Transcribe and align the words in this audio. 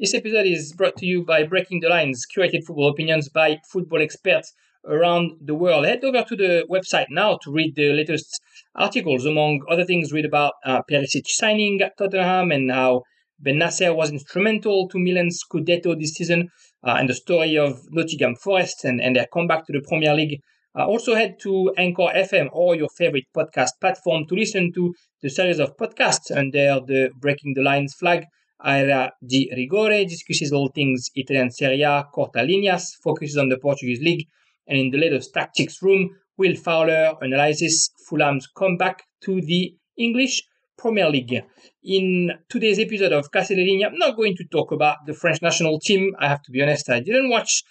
This 0.00 0.14
episode 0.14 0.46
is 0.46 0.72
brought 0.72 0.96
to 0.96 1.04
you 1.04 1.26
by 1.26 1.42
Breaking 1.42 1.80
the 1.80 1.90
Lines, 1.90 2.24
curated 2.34 2.64
football 2.64 2.88
opinions 2.88 3.28
by 3.28 3.58
football 3.70 4.00
experts 4.00 4.54
around 4.86 5.32
the 5.42 5.54
world. 5.54 5.84
Head 5.84 6.02
over 6.02 6.22
to 6.22 6.36
the 6.36 6.64
website 6.70 7.08
now 7.10 7.38
to 7.42 7.52
read 7.52 7.76
the 7.76 7.92
latest 7.92 8.40
articles. 8.74 9.26
Among 9.26 9.60
other 9.70 9.84
things, 9.84 10.10
read 10.10 10.24
about 10.24 10.54
uh, 10.64 10.80
Perisic 10.90 11.26
signing 11.26 11.82
at 11.82 11.98
Tottenham 11.98 12.50
and 12.50 12.70
how 12.70 13.02
Bennacer 13.44 13.94
was 13.94 14.10
instrumental 14.10 14.88
to 14.88 14.98
Milan's 14.98 15.44
Scudetto 15.44 16.00
this 16.00 16.14
season, 16.14 16.48
uh, 16.82 16.96
and 16.98 17.10
the 17.10 17.14
story 17.14 17.58
of 17.58 17.82
Nottingham 17.90 18.36
Forest 18.36 18.86
and, 18.86 19.02
and 19.02 19.16
their 19.16 19.26
comeback 19.30 19.66
to 19.66 19.72
the 19.74 19.84
Premier 19.86 20.14
League. 20.14 20.40
Uh, 20.74 20.86
also 20.86 21.14
head 21.14 21.36
to 21.42 21.74
Anchor 21.76 22.08
FM 22.16 22.48
or 22.52 22.74
your 22.74 22.88
favorite 22.96 23.26
podcast 23.36 23.72
platform 23.82 24.24
to 24.28 24.34
listen 24.34 24.72
to 24.72 24.94
the 25.20 25.28
series 25.28 25.58
of 25.58 25.76
podcasts 25.76 26.34
under 26.34 26.80
the 26.86 27.10
Breaking 27.20 27.52
the 27.52 27.62
Lines 27.62 27.92
flag. 27.92 28.24
Area 28.64 29.10
di 29.24 29.50
Rigore 29.54 30.06
discusses 30.06 30.52
all 30.52 30.68
things 30.68 31.10
Italian 31.14 31.50
Serie 31.50 31.82
A, 31.82 32.06
Corta 32.12 32.42
Líneas, 32.42 32.96
focuses 33.02 33.36
on 33.36 33.48
the 33.48 33.58
Portuguese 33.58 34.00
League, 34.00 34.26
and 34.66 34.78
in 34.78 34.90
the 34.90 34.98
latest 34.98 35.32
tactics 35.32 35.82
room, 35.82 36.10
Will 36.36 36.54
Fowler 36.54 37.14
analyzes 37.22 37.90
Fulham's 38.08 38.46
comeback 38.46 39.02
to 39.22 39.40
the 39.40 39.74
English 39.96 40.42
Premier 40.78 41.10
League. 41.10 41.42
In 41.84 42.32
today's 42.48 42.78
episode 42.78 43.12
of 43.12 43.28
Lignes, 43.30 43.84
I'm 43.84 43.98
not 43.98 44.16
going 44.16 44.36
to 44.36 44.44
talk 44.44 44.72
about 44.72 44.98
the 45.06 45.12
French 45.14 45.42
national 45.42 45.78
team. 45.80 46.14
I 46.18 46.28
have 46.28 46.42
to 46.42 46.50
be 46.50 46.62
honest, 46.62 46.88
I 46.88 47.00
didn't 47.00 47.28
watch 47.28 47.62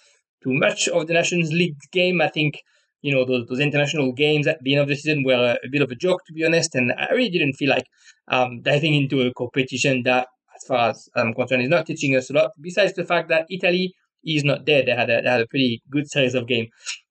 too 0.42 0.52
much 0.52 0.88
of 0.88 1.06
the 1.06 1.14
Nations 1.14 1.52
League 1.52 1.78
game. 1.90 2.20
I 2.20 2.28
think 2.28 2.62
you 3.02 3.14
know 3.14 3.24
those, 3.24 3.46
those 3.48 3.60
international 3.60 4.12
games 4.12 4.46
at 4.46 4.58
the 4.62 4.74
end 4.74 4.82
of 4.82 4.88
the 4.88 4.94
season 4.94 5.24
were 5.24 5.56
a, 5.64 5.68
bit 5.70 5.82
of 5.82 5.90
a 5.90 5.94
joke 5.94 6.20
to 6.26 6.34
be 6.34 6.44
honest 6.44 6.74
and 6.74 6.92
i 6.98 7.10
really 7.12 7.30
didn't 7.30 7.54
feel 7.54 7.70
like 7.70 7.86
um, 8.28 8.60
diving 8.60 8.94
into 8.94 9.22
a 9.22 9.32
competition 9.32 10.02
that 10.04 10.28
far 10.70 10.90
as 10.90 11.08
i'm 11.16 11.34
concerned 11.34 11.62
is 11.62 11.68
not 11.76 11.86
teaching 11.86 12.16
us 12.16 12.30
a 12.30 12.32
lot 12.32 12.50
besides 12.60 12.94
the 12.94 13.04
fact 13.04 13.28
that 13.28 13.46
italy 13.50 13.92
is 14.24 14.44
not 14.44 14.66
there 14.66 14.84
they 14.84 14.92
had 14.92 15.10
a, 15.10 15.22
they 15.22 15.28
had 15.28 15.40
a 15.40 15.46
pretty 15.52 15.82
good 15.90 16.08
series 16.14 16.34
of 16.34 16.46
game 16.46 16.66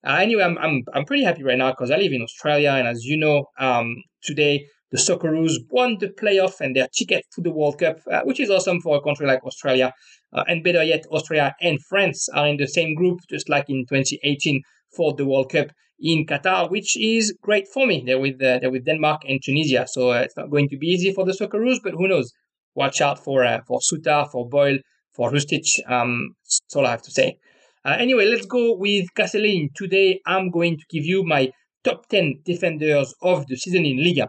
uh, 0.06 0.18
anyway 0.26 0.44
I'm, 0.48 0.58
I'm 0.58 0.82
i'm 0.94 1.04
pretty 1.04 1.24
happy 1.24 1.42
right 1.42 1.58
now 1.58 1.70
because 1.70 1.90
i 1.90 1.96
live 1.96 2.12
in 2.12 2.22
australia 2.22 2.70
and 2.70 2.86
as 2.88 3.04
you 3.04 3.16
know 3.16 3.44
um, 3.58 3.96
today 4.22 4.66
the 4.90 4.98
Socceroos 4.98 5.52
won 5.70 5.98
the 6.00 6.08
playoff 6.08 6.60
and 6.60 6.74
their 6.74 6.88
ticket 6.88 7.24
to 7.34 7.40
the 7.40 7.52
World 7.52 7.78
Cup, 7.78 7.98
uh, 8.10 8.22
which 8.24 8.40
is 8.40 8.50
awesome 8.50 8.80
for 8.80 8.96
a 8.96 9.00
country 9.00 9.24
like 9.26 9.44
Australia. 9.44 9.92
Uh, 10.32 10.42
and 10.48 10.64
better 10.64 10.82
yet, 10.82 11.06
Australia 11.12 11.54
and 11.60 11.78
France 11.88 12.28
are 12.34 12.48
in 12.48 12.56
the 12.56 12.66
same 12.66 12.94
group, 12.96 13.20
just 13.28 13.48
like 13.48 13.66
in 13.68 13.84
2018 13.88 14.62
for 14.96 15.14
the 15.14 15.24
World 15.24 15.52
Cup 15.52 15.68
in 16.00 16.26
Qatar, 16.26 16.70
which 16.70 16.96
is 16.96 17.36
great 17.42 17.68
for 17.68 17.86
me. 17.86 18.02
They're 18.04 18.18
with 18.18 18.42
uh, 18.42 18.58
they're 18.58 18.70
with 18.70 18.84
Denmark 18.84 19.22
and 19.28 19.40
Tunisia, 19.42 19.86
so 19.88 20.10
uh, 20.10 20.22
it's 20.24 20.36
not 20.36 20.50
going 20.50 20.68
to 20.70 20.76
be 20.76 20.88
easy 20.88 21.12
for 21.12 21.24
the 21.24 21.32
Socceroos, 21.32 21.78
but 21.82 21.92
who 21.92 22.08
knows? 22.08 22.32
Watch 22.74 23.00
out 23.00 23.22
for 23.22 23.44
uh, 23.44 23.60
for 23.66 23.80
Souttar, 23.80 24.30
for 24.30 24.48
Boyle, 24.48 24.78
for 25.12 25.30
Hrustic. 25.30 25.66
Um, 25.88 26.34
that's 26.44 26.76
all 26.76 26.86
I 26.86 26.90
have 26.92 27.02
to 27.02 27.10
say. 27.10 27.38
Uh, 27.84 27.96
anyway, 27.98 28.26
let's 28.26 28.46
go 28.46 28.76
with 28.76 29.06
Casse. 29.14 29.68
Today, 29.74 30.20
I'm 30.26 30.50
going 30.50 30.76
to 30.76 30.84
give 30.90 31.04
you 31.04 31.24
my 31.24 31.50
top 31.82 32.06
10 32.08 32.42
defenders 32.44 33.14
of 33.22 33.46
the 33.46 33.56
season 33.56 33.86
in 33.86 34.04
Liga. 34.04 34.28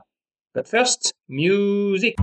But 0.53 0.67
first, 0.67 1.13
music. 1.27 2.15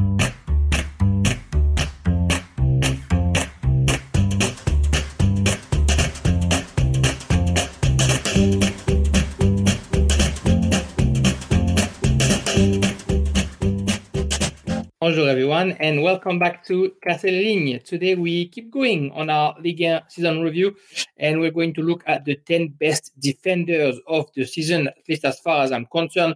Bonjour 15.08 15.26
everyone 15.26 15.72
and 15.80 16.02
welcome 16.02 16.38
back 16.38 16.62
to 16.66 16.92
les 17.06 17.78
Today 17.78 18.14
we 18.14 18.46
keep 18.48 18.70
going 18.70 19.10
on 19.12 19.30
our 19.30 19.56
Ligue 19.58 20.02
season 20.08 20.42
review 20.42 20.76
and 21.16 21.40
we're 21.40 21.50
going 21.50 21.72
to 21.72 21.80
look 21.80 22.02
at 22.06 22.26
the 22.26 22.36
10 22.36 22.74
best 22.78 23.18
defenders 23.18 23.98
of 24.06 24.26
the 24.34 24.44
season, 24.44 24.86
at 24.88 25.08
least 25.08 25.24
as 25.24 25.40
far 25.40 25.64
as 25.64 25.72
I'm 25.72 25.86
concerned. 25.86 26.34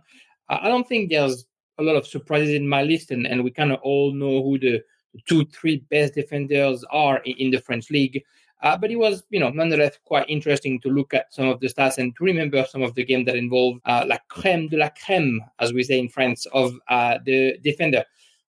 I 0.48 0.70
don't 0.70 0.88
think 0.88 1.10
there's 1.10 1.44
a 1.76 1.82
lot 1.82 1.96
of 1.96 2.06
surprises 2.06 2.54
in 2.54 2.66
my 2.66 2.82
list 2.82 3.10
and, 3.10 3.26
and 3.26 3.44
we 3.44 3.50
kind 3.50 3.72
of 3.72 3.80
all 3.82 4.10
know 4.10 4.42
who 4.42 4.58
the 4.58 4.80
two, 5.28 5.44
three 5.44 5.84
best 5.90 6.14
defenders 6.14 6.82
are 6.90 7.18
in, 7.26 7.36
in 7.36 7.50
the 7.50 7.60
French 7.60 7.90
league. 7.90 8.22
Uh, 8.62 8.78
but 8.78 8.90
it 8.90 8.96
was, 8.96 9.22
you 9.28 9.38
know, 9.38 9.50
nonetheless 9.50 9.98
quite 10.06 10.24
interesting 10.30 10.80
to 10.80 10.88
look 10.88 11.12
at 11.12 11.34
some 11.34 11.46
of 11.46 11.60
the 11.60 11.66
stats 11.66 11.98
and 11.98 12.16
to 12.16 12.24
remember 12.24 12.64
some 12.70 12.80
of 12.80 12.94
the 12.94 13.04
games 13.04 13.26
that 13.26 13.36
involved 13.36 13.82
uh, 13.84 14.06
la 14.06 14.16
crème 14.30 14.70
de 14.70 14.78
la 14.78 14.88
crème, 14.88 15.40
as 15.58 15.74
we 15.74 15.82
say 15.82 15.98
in 15.98 16.08
France, 16.08 16.46
of 16.54 16.72
uh, 16.88 17.18
the 17.26 17.58
defender. 17.62 18.02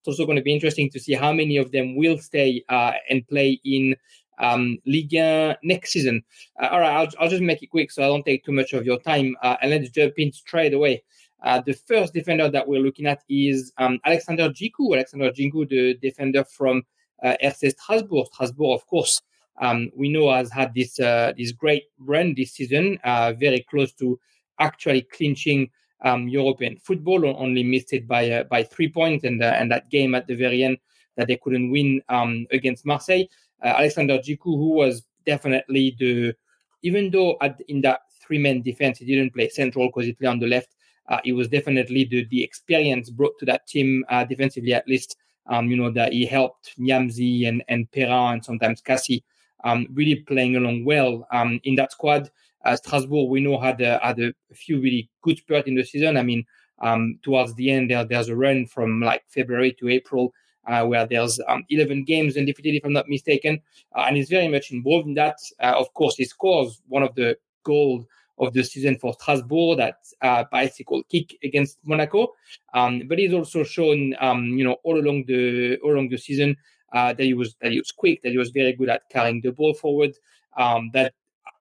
It's 0.04 0.10
also 0.10 0.26
going 0.26 0.36
to 0.36 0.44
be 0.44 0.54
interesting 0.54 0.90
to 0.90 1.00
see 1.00 1.14
how 1.14 1.32
many 1.32 1.56
of 1.56 1.72
them 1.72 1.96
will 1.96 2.18
stay 2.18 2.62
uh, 2.68 2.92
and 3.10 3.26
play 3.26 3.62
in 3.64 3.96
um, 4.38 4.78
Ligue 4.86 5.14
1 5.14 5.56
next 5.64 5.94
season. 5.94 6.22
Uh, 6.62 6.68
all 6.74 6.82
right, 6.82 6.92
I'll, 6.92 7.08
I'll, 7.22 7.30
just 7.30 7.42
make 7.42 7.64
it 7.64 7.68
quick 7.68 7.90
so 7.90 8.04
I 8.04 8.08
don't 8.08 8.26
take 8.26 8.44
too 8.44 8.52
much 8.52 8.74
of 8.74 8.86
your 8.86 9.00
time 9.00 9.38
uh, 9.42 9.56
and 9.62 9.72
let's 9.72 9.92
jump 9.92 10.16
in 10.18 10.34
straight 10.34 10.74
away. 10.74 11.04
Uh, 11.42 11.62
the 11.66 11.72
first 11.72 12.14
defender 12.14 12.50
that 12.50 12.68
we're 12.68 12.82
looking 12.82 13.06
at 13.06 13.24
is 13.30 13.72
um, 13.78 13.98
Alexander 14.04 14.50
Djiku. 14.50 14.94
Alexander 14.94 15.32
Djiku, 15.32 15.70
the 15.70 15.94
defender 16.02 16.44
from 16.44 16.84
uh, 17.24 17.38
RC 17.42 17.72
Strasbourg. 17.72 18.28
Strasbourg, 18.34 18.82
of 18.82 18.86
course, 18.88 19.22
um, 19.62 19.90
we 19.96 20.10
know 20.10 20.34
has 20.34 20.52
had 20.52 20.74
this 20.74 21.00
uh, 21.00 21.32
this 21.38 21.54
great 21.54 21.84
run 21.98 22.34
this 22.36 22.52
season, 22.52 23.00
uh, 23.06 23.32
very 23.32 23.66
close 23.70 23.94
to 23.94 24.20
actually 24.60 25.04
clinching 25.04 25.70
um, 26.04 26.28
European 26.28 26.78
football, 26.78 27.26
only 27.26 27.64
missed 27.64 27.94
it 27.94 28.08
by 28.08 28.30
uh, 28.30 28.44
by 28.44 28.64
three 28.64 28.90
points, 28.90 29.24
and 29.24 29.42
uh, 29.42 29.56
and 29.58 29.72
that 29.72 29.90
game 29.90 30.16
at 30.16 30.28
the 30.28 30.36
very 30.36 30.64
end 30.64 30.78
that 31.16 31.28
they 31.28 31.38
couldn't 31.38 31.72
win 31.72 32.02
um, 32.10 32.46
against 32.52 32.86
Marseille. 32.86 33.26
Uh, 33.64 33.68
Alexander 33.78 34.18
Djiku, 34.18 34.58
who 34.58 34.70
was 34.70 35.04
definitely 35.26 35.96
the, 36.00 36.34
even 36.82 37.10
though 37.12 37.38
at, 37.42 37.62
in 37.68 37.82
that 37.82 38.02
three 38.22 38.38
man 38.38 38.62
defense 38.62 39.00
he 39.00 39.06
didn't 39.06 39.34
play 39.34 39.50
central 39.50 39.88
because 39.88 40.06
he 40.06 40.14
played 40.14 40.30
on 40.30 40.40
the 40.40 40.48
left, 40.48 40.76
uh, 41.10 41.20
it 41.24 41.34
was 41.34 41.48
definitely 41.48 42.06
the 42.06 42.26
the 42.30 42.44
experience 42.44 43.10
brought 43.10 43.38
to 43.40 43.46
that 43.46 43.68
team 43.68 44.04
uh, 44.10 44.24
defensively 44.24 44.74
at 44.74 44.88
least. 44.88 45.18
Um, 45.46 45.70
you 45.70 45.76
know 45.76 45.92
that 45.92 46.14
he 46.14 46.26
helped 46.26 46.74
Nyamsi 46.80 47.48
and 47.48 47.64
and 47.68 47.92
Perrin 47.92 48.34
and 48.34 48.46
sometimes 48.46 48.82
Caci 48.82 49.24
um, 49.64 49.88
really 49.94 50.16
playing 50.16 50.56
along 50.56 50.86
well 50.86 51.28
um, 51.32 51.60
in 51.64 51.76
that 51.76 51.92
squad. 51.92 52.30
Uh, 52.64 52.76
Strasbourg, 52.76 53.30
we 53.30 53.42
know, 53.42 53.60
had, 53.60 53.82
uh, 53.82 54.00
had 54.02 54.20
a 54.20 54.34
few 54.54 54.80
really 54.82 55.10
good 55.22 55.38
spurts 55.38 55.68
in 55.68 55.76
the 55.76 55.84
season. 55.84 56.18
I 56.18 56.24
mean, 56.24 56.46
um, 56.80 57.20
towards 57.24 57.54
the 57.56 57.72
end, 57.72 57.92
there, 57.92 58.04
there's 58.04 58.30
a 58.30 58.36
run 58.36 58.66
from 58.66 59.02
like 59.02 59.24
February 59.28 59.74
to 59.80 59.90
April 59.90 60.34
uh, 60.68 60.86
where 60.86 61.06
there's 61.06 61.40
um, 61.48 61.64
11 61.70 62.04
games 62.06 62.38
undefeated, 62.38 62.76
if 62.76 62.86
I'm 62.86 62.94
not 62.94 63.10
mistaken. 63.10 63.62
Uh, 63.96 64.06
and 64.08 64.18
he's 64.18 64.30
very 64.30 64.48
much 64.48 64.72
involved 64.72 65.08
in 65.08 65.14
that. 65.16 65.38
Uh, 65.62 65.74
of 65.78 65.94
course, 65.94 66.16
he 66.16 66.26
scores 66.26 66.82
one 66.88 67.04
of 67.04 67.14
the 67.16 67.38
goals 67.64 68.06
of 68.40 68.54
the 68.54 68.64
season 68.64 68.98
for 68.98 69.14
Strasbourg, 69.14 69.78
that 69.78 69.98
uh, 70.22 70.44
bicycle 70.52 71.04
kick 71.04 71.38
against 71.44 71.78
Monaco. 71.86 72.34
Um, 72.74 73.04
but 73.08 73.20
he's 73.20 73.34
also 73.34 73.64
shown, 73.64 74.16
um, 74.20 74.46
you 74.58 74.64
know, 74.64 74.78
all 74.84 75.00
along 75.00 75.26
the 75.28 75.78
all 75.84 75.94
along 75.94 76.10
the 76.10 76.18
season 76.18 76.58
uh, 76.94 77.14
that 77.14 77.24
he 77.24 77.34
was 77.34 77.56
that 77.62 77.72
he 77.72 77.80
was 77.80 77.92
quick, 77.92 78.22
that 78.24 78.32
he 78.32 78.38
was 78.38 78.50
very 78.50 78.74
good 78.74 78.90
at 78.90 79.04
carrying 79.10 79.42
the 79.42 79.52
ball 79.52 79.74
forward. 79.74 80.14
Um, 80.58 80.90
that 80.94 81.14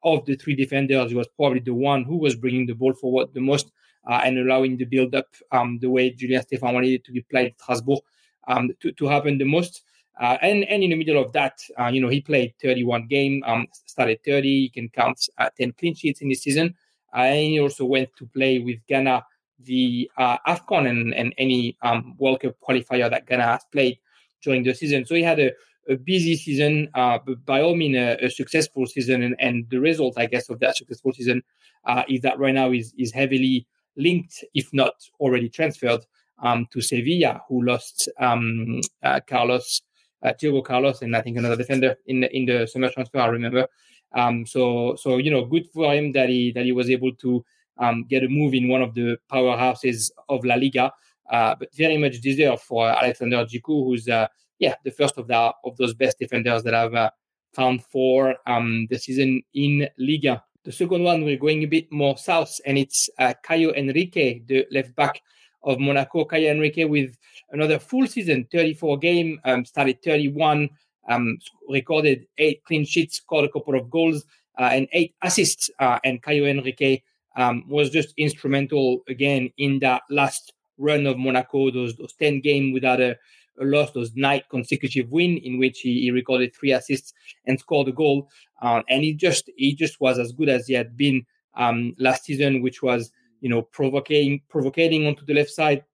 of 0.05 0.25
the 0.27 0.37
three 0.37 0.55
defenders, 0.55 1.11
he 1.11 1.17
was 1.17 1.29
probably 1.37 1.61
the 1.61 1.75
one 1.75 2.05
who 2.05 2.17
was 2.17 2.35
bringing 2.35 2.67
the 2.67 2.75
ball 2.75 2.93
forward 2.93 3.29
the 3.35 3.41
most 3.41 3.73
uh, 4.09 4.21
and 4.25 4.39
allowing 4.39 4.77
the 4.77 4.85
build 4.85 5.15
up 5.15 5.27
um, 5.53 5.79
the 5.81 5.89
way 5.89 6.11
Julien 6.11 6.43
Stéphan 6.43 6.75
wanted 6.75 7.05
to 7.05 7.13
be 7.13 7.23
played 7.23 7.49
at 7.49 7.61
Strasbourg 7.61 8.01
um, 8.49 8.71
to, 8.81 8.93
to 8.93 9.07
happen 9.07 9.39
the 9.39 9.45
most. 9.45 9.83
Uh, 10.21 10.37
and, 10.43 10.65
and 10.65 10.83
in 10.83 10.91
the 10.91 10.97
middle 10.97 11.23
of 11.23 11.33
that, 11.33 11.59
uh, 11.79 11.87
you 11.87 12.01
know, 12.01 12.09
he 12.09 12.21
played 12.21 12.55
31 12.61 13.07
game, 13.07 13.43
um, 13.47 13.67
started 13.87 14.19
30. 14.25 14.49
He 14.49 14.69
can 14.69 14.89
count 14.89 15.29
uh, 15.39 15.49
10 15.57 15.73
clean 15.73 15.95
sheets 15.95 16.21
in 16.21 16.29
this 16.29 16.43
season. 16.43 16.75
Uh, 17.15 17.21
and 17.21 17.47
he 17.47 17.61
also 17.61 17.85
went 17.85 18.11
to 18.17 18.27
play 18.27 18.59
with 18.59 18.85
Ghana, 18.87 19.25
the 19.61 20.11
uh, 20.19 20.39
AFCON 20.47 20.89
and, 20.89 21.15
and 21.15 21.35
any 21.39 21.77
um, 21.83 22.15
World 22.19 22.41
Cup 22.41 22.57
qualifier 22.61 23.09
that 23.11 23.27
Ghana 23.27 23.45
has 23.45 23.65
played 23.71 23.99
during 24.43 24.63
the 24.63 24.75
season. 24.75 25.07
So 25.07 25.15
he 25.15 25.23
had 25.23 25.41
a, 25.41 25.53
a 25.89 25.97
busy 25.97 26.37
season, 26.37 26.89
uh, 26.95 27.19
but 27.25 27.45
by 27.45 27.61
all 27.61 27.75
means, 27.75 27.97
a, 27.97 28.25
a 28.25 28.31
successful 28.31 28.87
season. 28.87 29.23
And, 29.23 29.37
and, 29.39 29.69
the 29.71 29.79
result, 29.79 30.15
I 30.17 30.27
guess, 30.27 30.49
of 30.49 30.61
that 30.61 30.77
successful 30.77 31.13
season 31.13 31.43
uh, 31.85 32.05
is 32.09 32.21
that 32.23 32.39
right 32.39 32.55
now 32.55 32.73
is 32.73 32.95
is 32.97 33.13
heavily 33.13 33.67
linked, 33.97 34.45
if 34.55 34.73
not 34.73 34.95
already 35.21 35.49
transferred, 35.49 36.01
um, 36.43 36.67
to 36.73 36.81
Sevilla, 36.81 37.43
who 37.49 37.65
lost 37.65 38.09
um, 38.19 38.81
uh, 39.03 39.21
Carlos, 39.27 39.83
uh, 40.23 40.33
Diego 40.39 40.63
Carlos, 40.63 41.03
and 41.03 41.17
I 41.17 41.23
think 41.23 41.37
another 41.37 41.57
defender 41.57 41.97
in 42.07 42.21
the, 42.21 42.37
in 42.37 42.47
the 42.47 42.67
summer 42.67 42.91
transfer. 42.91 43.19
I 43.19 43.27
remember. 43.27 43.67
Um, 44.15 44.47
so 44.47 44.95
so 44.97 45.17
you 45.17 45.31
know, 45.31 45.45
good 45.45 45.69
for 45.71 45.93
him 45.95 46.13
that 46.13 46.29
he 46.29 46.53
that 46.53 46.65
he 46.65 46.73
was 46.73 46.91
able 46.91 47.15
to 47.17 47.45
um, 47.79 48.05
get 48.09 48.23
a 48.23 48.29
move 48.29 48.55
in 48.55 48.69
one 48.69 48.83
of 48.83 48.95
the 48.95 49.19
powerhouses 49.31 50.11
of 50.29 50.45
La 50.45 50.55
Liga. 50.55 50.93
Uh, 51.31 51.55
but 51.59 51.75
very 51.75 51.97
much 51.97 52.21
deserved 52.21 52.61
for 52.61 52.87
Alexander 52.89 53.47
Djiku, 53.47 53.87
who's 53.87 54.07
uh, 54.07 54.27
yeah, 54.63 54.77
the 54.85 54.93
first 54.93 55.19
of 55.19 55.27
the 55.27 55.53
of 55.65 55.77
those 55.77 55.93
best 55.93 56.21
defenders 56.21 56.63
that 56.63 56.73
I've 56.73 56.95
uh, 56.95 57.11
found 57.53 57.85
for 57.85 58.37
um, 58.47 58.87
the 58.91 58.97
season 58.97 59.43
in 59.55 59.89
Liga. 59.99 60.45
The 60.65 60.71
second 60.71 61.03
one, 61.03 61.25
we're 61.25 61.37
going 61.37 61.65
a 61.65 61.67
bit 61.67 61.91
more 61.91 62.17
south, 62.17 62.61
and 62.65 62.79
it's 62.79 63.11
uh, 63.19 63.35
Caio 63.43 63.73
Henrique, 63.75 64.47
the 64.47 64.65
left 64.71 64.95
back 64.95 65.21
of 65.65 65.81
Monaco. 65.81 66.25
Caio 66.25 66.53
Henrique 66.53 66.89
with 66.89 67.19
another 67.51 67.81
full 67.81 68.07
season, 68.07 68.47
34 68.53 68.99
game, 68.99 69.41
um, 69.45 69.65
started 69.65 70.01
31, 70.05 70.71
um, 71.09 71.39
recorded 71.69 72.29
eight 72.39 72.63
clean 72.65 72.85
sheets, 72.85 73.17
scored 73.17 73.47
a 73.47 73.49
couple 73.49 73.75
of 73.77 73.91
goals, 73.91 74.25
uh, 74.61 74.71
and 74.71 74.87
eight 74.93 75.17
assists. 75.23 75.71
Uh, 75.81 75.99
and 76.05 76.23
Caio 76.23 76.47
Henrique 76.47 77.03
um, 77.37 77.65
was 77.69 77.91
just 77.91 78.15
instrumental 78.17 79.03
again 79.09 79.51
in 79.59 79.81
that 79.81 80.03
last 80.09 80.53
run 80.79 81.05
of 81.07 81.19
Monaco, 81.19 81.73
those, 81.73 81.97
those 81.97 82.13
10 82.15 82.41
games 82.41 82.73
without 82.73 83.01
a, 83.01 83.17
a 83.61 83.65
loss, 83.65 83.91
those 83.93 84.13
nine 84.15 84.43
consecutive 84.51 85.11
win 85.11 85.39
in 85.39 85.59
which 85.59 85.81
he, 85.81 86.03
he, 86.03 86.11
recorded 86.11 86.55
three 86.55 86.73
assists 86.73 87.13
and 87.47 87.59
scored 87.59 87.89
a 87.89 87.93
goal. 87.93 88.29
Uh, 88.61 88.83
and 88.89 89.03
he 89.03 89.13
just 89.13 89.51
he 89.57 89.75
just 89.75 90.01
was 90.01 90.19
as 90.19 90.33
good 90.33 90.49
as 90.49 90.67
he 90.67 90.75
had 90.75 90.97
been 90.97 91.25
um, 91.55 91.95
last 91.99 92.25
season, 92.25 92.63
which 92.63 92.83
was 92.83 93.11
you 93.41 93.49
know 93.49 93.63
provoking 93.63 94.41
provocating 94.49 95.07
onto 95.07 95.25
the 95.25 95.35
left 95.35 95.51
side, 95.51 95.85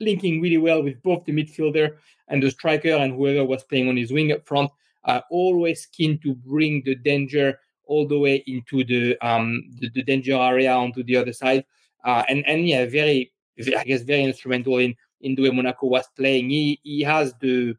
linking 0.00 0.40
really 0.40 0.58
well 0.58 0.82
with 0.82 1.02
both 1.02 1.24
the 1.24 1.32
midfielder 1.32 1.96
and 2.28 2.42
the 2.42 2.50
striker 2.50 2.90
and 2.90 3.14
whoever 3.14 3.44
was 3.44 3.64
playing 3.64 3.88
on 3.88 3.96
his 3.96 4.12
wing 4.12 4.32
up 4.32 4.46
front. 4.46 4.70
Uh, 5.04 5.20
always 5.30 5.86
keen 5.86 6.18
to 6.18 6.34
bring 6.34 6.82
the 6.84 6.96
danger 6.96 7.58
all 7.86 8.06
the 8.06 8.18
way 8.18 8.42
into 8.48 8.84
the 8.84 9.16
um, 9.26 9.62
the, 9.78 9.88
the, 9.90 10.02
danger 10.02 10.34
area 10.34 10.72
onto 10.72 11.04
the 11.04 11.16
other 11.16 11.32
side. 11.32 11.64
Uh, 12.04 12.24
and 12.28 12.44
and 12.46 12.68
yeah, 12.68 12.84
very 12.84 13.32
I 13.58 13.84
guess 13.84 14.02
very 14.02 14.24
instrumental 14.24 14.78
in 14.78 14.96
in 15.20 15.34
the 15.34 15.42
way 15.42 15.50
Monaco 15.50 15.86
was 15.86 16.06
playing. 16.16 16.50
He 16.50 16.80
he 16.82 17.02
has 17.02 17.34
the 17.40 17.74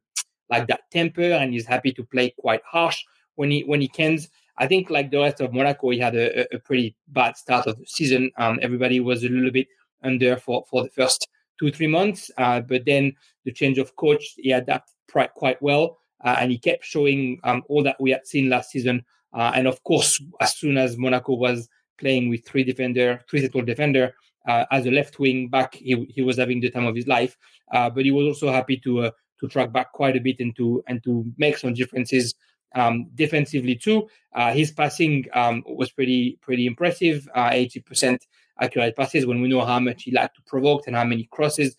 like 0.49 0.67
that 0.67 0.89
temper 0.91 1.21
and 1.21 1.53
he's 1.53 1.65
happy 1.65 1.91
to 1.93 2.03
play 2.03 2.33
quite 2.37 2.61
harsh 2.65 3.03
when 3.35 3.51
he 3.51 3.61
when 3.63 3.81
he 3.81 3.87
can. 3.87 4.19
I 4.57 4.67
think 4.67 4.89
like 4.89 5.11
the 5.11 5.19
rest 5.19 5.39
of 5.41 5.53
Monaco, 5.53 5.91
he 5.91 5.99
had 5.99 6.15
a, 6.15 6.55
a 6.55 6.59
pretty 6.59 6.95
bad 7.09 7.37
start 7.37 7.67
of 7.67 7.77
the 7.77 7.85
season. 7.85 8.31
Um, 8.37 8.59
everybody 8.61 8.99
was 8.99 9.23
a 9.23 9.29
little 9.29 9.51
bit 9.51 9.67
under 10.03 10.37
for 10.37 10.65
for 10.69 10.83
the 10.83 10.89
first 10.89 11.27
two 11.59 11.71
three 11.71 11.87
months, 11.87 12.31
uh, 12.37 12.61
but 12.61 12.85
then 12.85 13.13
the 13.45 13.51
change 13.51 13.77
of 13.77 13.95
coach, 13.95 14.33
he 14.37 14.51
adapted 14.51 14.93
quite 15.35 15.61
well, 15.61 15.97
uh, 16.23 16.35
and 16.39 16.51
he 16.51 16.57
kept 16.57 16.85
showing 16.85 17.39
um, 17.43 17.63
all 17.69 17.81
that 17.83 17.99
we 17.99 18.11
had 18.11 18.27
seen 18.27 18.49
last 18.49 18.71
season 18.71 19.03
uh, 19.33 19.51
and 19.53 19.67
of 19.67 19.83
course, 19.83 20.21
as 20.39 20.55
soon 20.55 20.77
as 20.77 20.97
Monaco 20.97 21.33
was 21.33 21.69
playing 21.99 22.29
with 22.29 22.45
three 22.45 22.63
defender, 22.63 23.23
three 23.29 23.41
central 23.41 23.63
defender 23.63 24.13
uh, 24.47 24.65
as 24.71 24.85
a 24.85 24.91
left 24.91 25.19
wing 25.19 25.49
back, 25.49 25.75
he, 25.75 26.05
he 26.09 26.21
was 26.21 26.37
having 26.37 26.61
the 26.61 26.71
time 26.71 26.85
of 26.85 26.95
his 26.95 27.07
life. 27.07 27.37
Uh, 27.71 27.89
but 27.89 28.05
he 28.05 28.11
was 28.11 28.25
also 28.25 28.51
happy 28.51 28.77
to 28.77 29.01
uh, 29.01 29.11
to 29.39 29.47
track 29.47 29.71
back 29.71 29.91
quite 29.91 30.15
a 30.15 30.19
bit 30.19 30.39
and 30.39 30.55
to 30.55 30.83
and 30.87 31.03
to 31.03 31.25
make 31.37 31.57
some 31.57 31.73
differences 31.73 32.33
um, 32.75 33.07
defensively 33.15 33.75
too. 33.75 34.07
Uh, 34.33 34.51
his 34.53 34.71
passing 34.71 35.25
um, 35.33 35.63
was 35.67 35.91
pretty 35.91 36.39
pretty 36.41 36.65
impressive, 36.65 37.27
uh, 37.35 37.49
eighty 37.51 37.79
percent 37.79 38.25
accurate 38.59 38.95
passes. 38.95 39.25
When 39.25 39.41
we 39.41 39.49
know 39.49 39.65
how 39.65 39.79
much 39.79 40.03
he 40.03 40.11
liked 40.11 40.35
to 40.37 40.41
provoke 40.47 40.87
and 40.87 40.95
how 40.95 41.03
many 41.03 41.27
crosses 41.31 41.75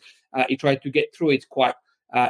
he 0.48 0.56
tried 0.56 0.82
to 0.82 0.90
get 0.90 1.14
through, 1.14 1.30
it's 1.30 1.46
quite 1.46 1.74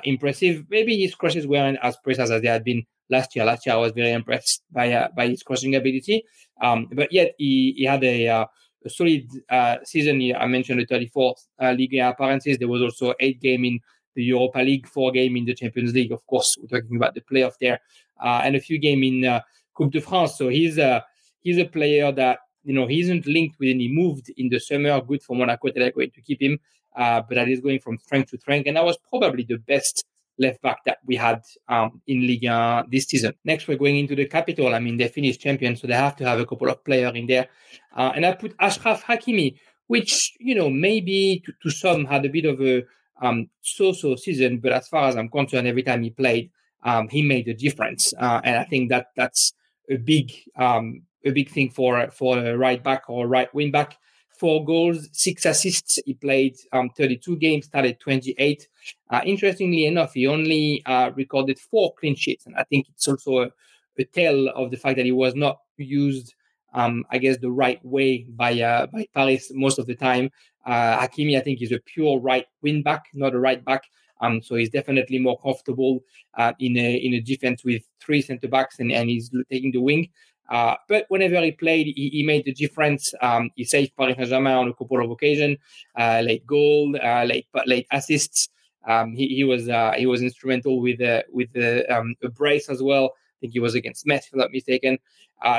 impressive. 0.05 0.65
Maybe 0.71 0.97
his 0.97 1.15
crosses 1.15 1.47
weren't 1.47 1.79
as 1.83 1.97
precise 1.99 2.31
as 2.31 2.41
they 2.41 2.49
had 2.49 2.65
been 2.65 2.85
last 3.11 3.35
year. 3.35 3.45
Last 3.45 3.67
year, 3.67 3.75
I 3.75 3.79
was 3.79 3.93
very 3.93 4.13
impressed 4.13 4.63
by 4.71 4.93
uh, 4.93 5.09
by 5.15 5.29
his 5.29 5.43
crossing 5.43 5.75
ability. 5.75 6.25
Um, 6.63 6.89
but 6.93 7.13
yet, 7.13 7.35
he, 7.39 7.75
he 7.77 7.85
had 7.85 8.03
a, 8.05 8.29
uh, 8.29 8.47
solid 8.89 9.29
uh, 9.51 9.77
season. 9.85 10.21
I 10.37 10.47
mentioned 10.47 10.81
the 10.81 10.87
34th 10.87 11.47
uh, 11.61 11.73
league 11.73 11.95
appearances. 11.95 12.59
There 12.59 12.69
was 12.69 12.83
also 12.83 13.15
eight 13.21 13.41
game 13.41 13.65
in 13.65 13.81
the 14.15 14.23
Europa 14.23 14.59
League, 14.59 14.87
four 14.87 15.13
game 15.13 15.37
in 15.37 15.45
the 15.45 15.55
Champions 15.55 15.93
League. 15.95 16.13
Of 16.13 16.27
course, 16.27 16.57
we're 16.61 16.81
talking 16.81 16.97
about 16.97 17.15
the 17.15 17.21
playoff 17.21 17.55
there, 17.61 17.81
uh, 18.23 18.43
and 18.45 18.57
a 18.57 18.61
few 18.61 18.79
game 18.79 19.03
in 19.03 19.41
Coupe 19.75 19.93
de 19.93 20.01
France. 20.01 20.37
So 20.37 20.49
he's 20.49 20.79
a 20.79 21.05
he's 21.41 21.59
a 21.59 21.65
player 21.65 22.11
that 22.13 22.41
you 22.65 22.75
know 22.75 22.87
he 22.87 23.01
isn't 23.01 23.27
linked 23.27 23.59
with 23.59 23.71
any 23.71 23.89
moved 23.89 24.31
in 24.37 24.49
the 24.49 24.59
summer. 24.59 25.01
Good 25.01 25.23
for 25.23 25.37
Monaco 25.37 25.69
that 25.73 25.83
are 25.83 25.93
going 25.93 26.11
to 26.11 26.21
keep 26.21 26.43
him, 26.43 26.59
but 26.97 27.31
that 27.31 27.49
is 27.49 27.61
going 27.61 27.79
from 27.81 27.99
strength 27.99 28.31
to 28.31 28.39
strength. 28.39 28.67
And 28.67 28.77
that 28.77 28.85
was 28.85 28.99
probably 29.09 29.45
the 29.45 29.59
best 29.59 30.05
left 30.39 30.63
back 30.63 30.79
that 30.85 30.99
we 31.05 31.17
had 31.17 31.43
um, 31.69 32.01
in 32.07 32.27
Liga 32.27 32.85
this 32.91 33.05
season. 33.05 33.35
Next, 33.45 33.69
we're 33.69 33.79
going 33.79 33.97
into 33.97 34.15
the 34.15 34.27
capital. 34.27 34.75
I 34.75 34.79
mean, 34.79 34.97
they 34.97 35.09
finished 35.09 35.41
champions, 35.41 35.81
so 35.81 35.87
they 35.87 35.95
have 35.95 36.17
to 36.17 36.25
have 36.25 36.41
a 36.41 36.47
couple 36.47 36.69
of 36.69 36.85
players 36.85 37.13
in 37.15 37.27
there. 37.27 37.49
Uh, 37.97 38.13
and 38.15 38.25
I 38.25 38.33
put 38.33 38.55
Ashraf 38.61 39.05
Hakimi, 39.05 39.57
which, 39.87 40.35
you 40.39 40.55
know, 40.55 40.71
maybe 40.71 41.43
to, 41.45 41.53
to 41.63 41.71
some 41.71 42.05
had 42.05 42.25
a 42.25 42.29
bit 42.29 42.45
of 42.45 42.61
a 42.61 42.85
um, 43.21 43.49
so-so 43.63 44.17
season, 44.17 44.59
but 44.59 44.73
as 44.73 44.89
far 44.89 45.09
as 45.09 45.17
I'm 45.17 45.29
concerned, 45.29 45.67
every 45.67 45.83
time 45.83 46.03
he 46.03 46.11
played, 46.11 46.51
um, 46.85 47.09
he 47.09 47.23
made 47.23 47.49
a 47.49 47.55
difference. 47.55 48.15
Uh, 48.19 48.41
and 48.45 48.57
I 48.57 48.65
think 48.65 48.91
that 48.91 49.07
that's 49.17 49.53
a 49.91 49.97
big, 49.97 50.33
um, 50.57 51.03
a 51.25 51.31
big 51.31 51.51
thing 51.51 51.71
for 51.71 52.09
for 52.11 52.39
a 52.39 52.57
right 52.57 52.83
back 52.83 53.05
or 53.09 53.27
right 53.27 53.53
wing 53.53 53.73
back 53.73 53.99
four 54.39 54.65
goals, 54.65 55.09
six 55.13 55.45
assists. 55.45 55.99
He 56.05 56.15
played 56.15 56.57
um, 56.73 56.91
32 56.91 57.37
games, 57.37 57.67
started 57.67 58.01
28. 58.01 58.69
Uh, 59.11 59.21
interestingly 59.25 59.87
enough, 59.87 60.15
he 60.15 60.27
only 60.27 60.83
uh, 60.87 61.11
recorded 61.15 61.59
four 61.59 61.93
clean 61.99 62.15
sheets, 62.15 62.47
and 62.47 62.57
I 62.57 62.65
think 62.65 62.87
it's 62.89 63.09
also 63.09 63.43
a, 63.43 63.51
a 63.99 64.05
tale 64.05 64.49
of 64.49 64.71
the 64.71 64.77
fact 64.77 64.97
that 64.97 65.07
he 65.07 65.13
was 65.13 65.35
not 65.35 65.59
used, 65.77 66.35
um, 66.75 67.05
I 67.11 67.19
guess, 67.19 67.39
the 67.39 67.51
right 67.51 67.85
way 67.85 68.27
by 68.29 68.61
uh, 68.61 68.87
by 68.87 69.07
Paris 69.15 69.51
most 69.55 69.79
of 69.79 69.87
the 69.87 69.95
time. 69.95 70.31
Uh, 70.65 70.99
Hakimi, 70.99 71.37
I 71.37 71.41
think, 71.41 71.63
is 71.63 71.73
a 71.73 71.81
pure 71.81 72.19
right 72.19 72.47
wing 72.63 72.83
back, 72.83 73.07
not 73.15 73.35
a 73.35 73.39
right 73.39 73.65
back. 73.65 73.85
Um, 74.21 74.43
so 74.43 74.57
he's 74.57 74.71
definitely 74.71 75.19
more 75.19 75.39
comfortable 75.39 76.01
uh, 76.37 76.53
in 76.59 76.77
a 76.77 76.97
in 76.97 77.15
a 77.15 77.21
defense 77.21 77.65
with 77.65 77.83
three 78.01 78.23
centre 78.23 78.49
backs, 78.49 78.79
and, 78.79 78.93
and 78.93 79.09
he's 79.09 79.31
taking 79.51 79.73
the 79.73 79.81
wing. 79.81 80.09
Uh, 80.49 80.75
but 80.89 81.05
whenever 81.09 81.43
he 81.43 81.53
played, 81.53 81.87
he, 81.95 82.09
he 82.09 82.23
made 82.23 82.45
the 82.45 82.53
difference. 82.53 83.13
Um, 83.21 83.51
he 83.55 83.65
saved 83.65 83.95
Paris 83.97 84.17
Saint-Germain 84.17 84.55
on 84.55 84.69
a 84.69 84.73
couple 84.73 85.05
of 85.05 85.11
occasions, 85.11 85.59
uh, 85.99 86.23
late 86.25 86.47
goal, 86.47 86.97
uh, 87.03 87.25
late 87.25 87.47
late 87.67 87.87
assists. 87.93 88.49
Um, 88.87 89.13
he, 89.13 89.29
he 89.29 89.45
was 89.45 89.69
uh, 89.69 89.93
he 89.97 90.07
was 90.07 90.23
instrumental 90.23 90.81
with 90.81 91.01
uh, 91.03 91.23
with 91.31 91.51
um, 91.91 92.15
a 92.23 92.31
brace 92.31 92.71
as 92.71 92.83
well. 92.83 93.13
I 93.15 93.37
think 93.41 93.53
he 93.53 93.61
was 93.61 93.75
against 93.75 94.07
Metz, 94.07 94.27
if 94.27 94.33
I'm 94.33 94.39
not 94.41 94.51
mistaken. 94.51 94.99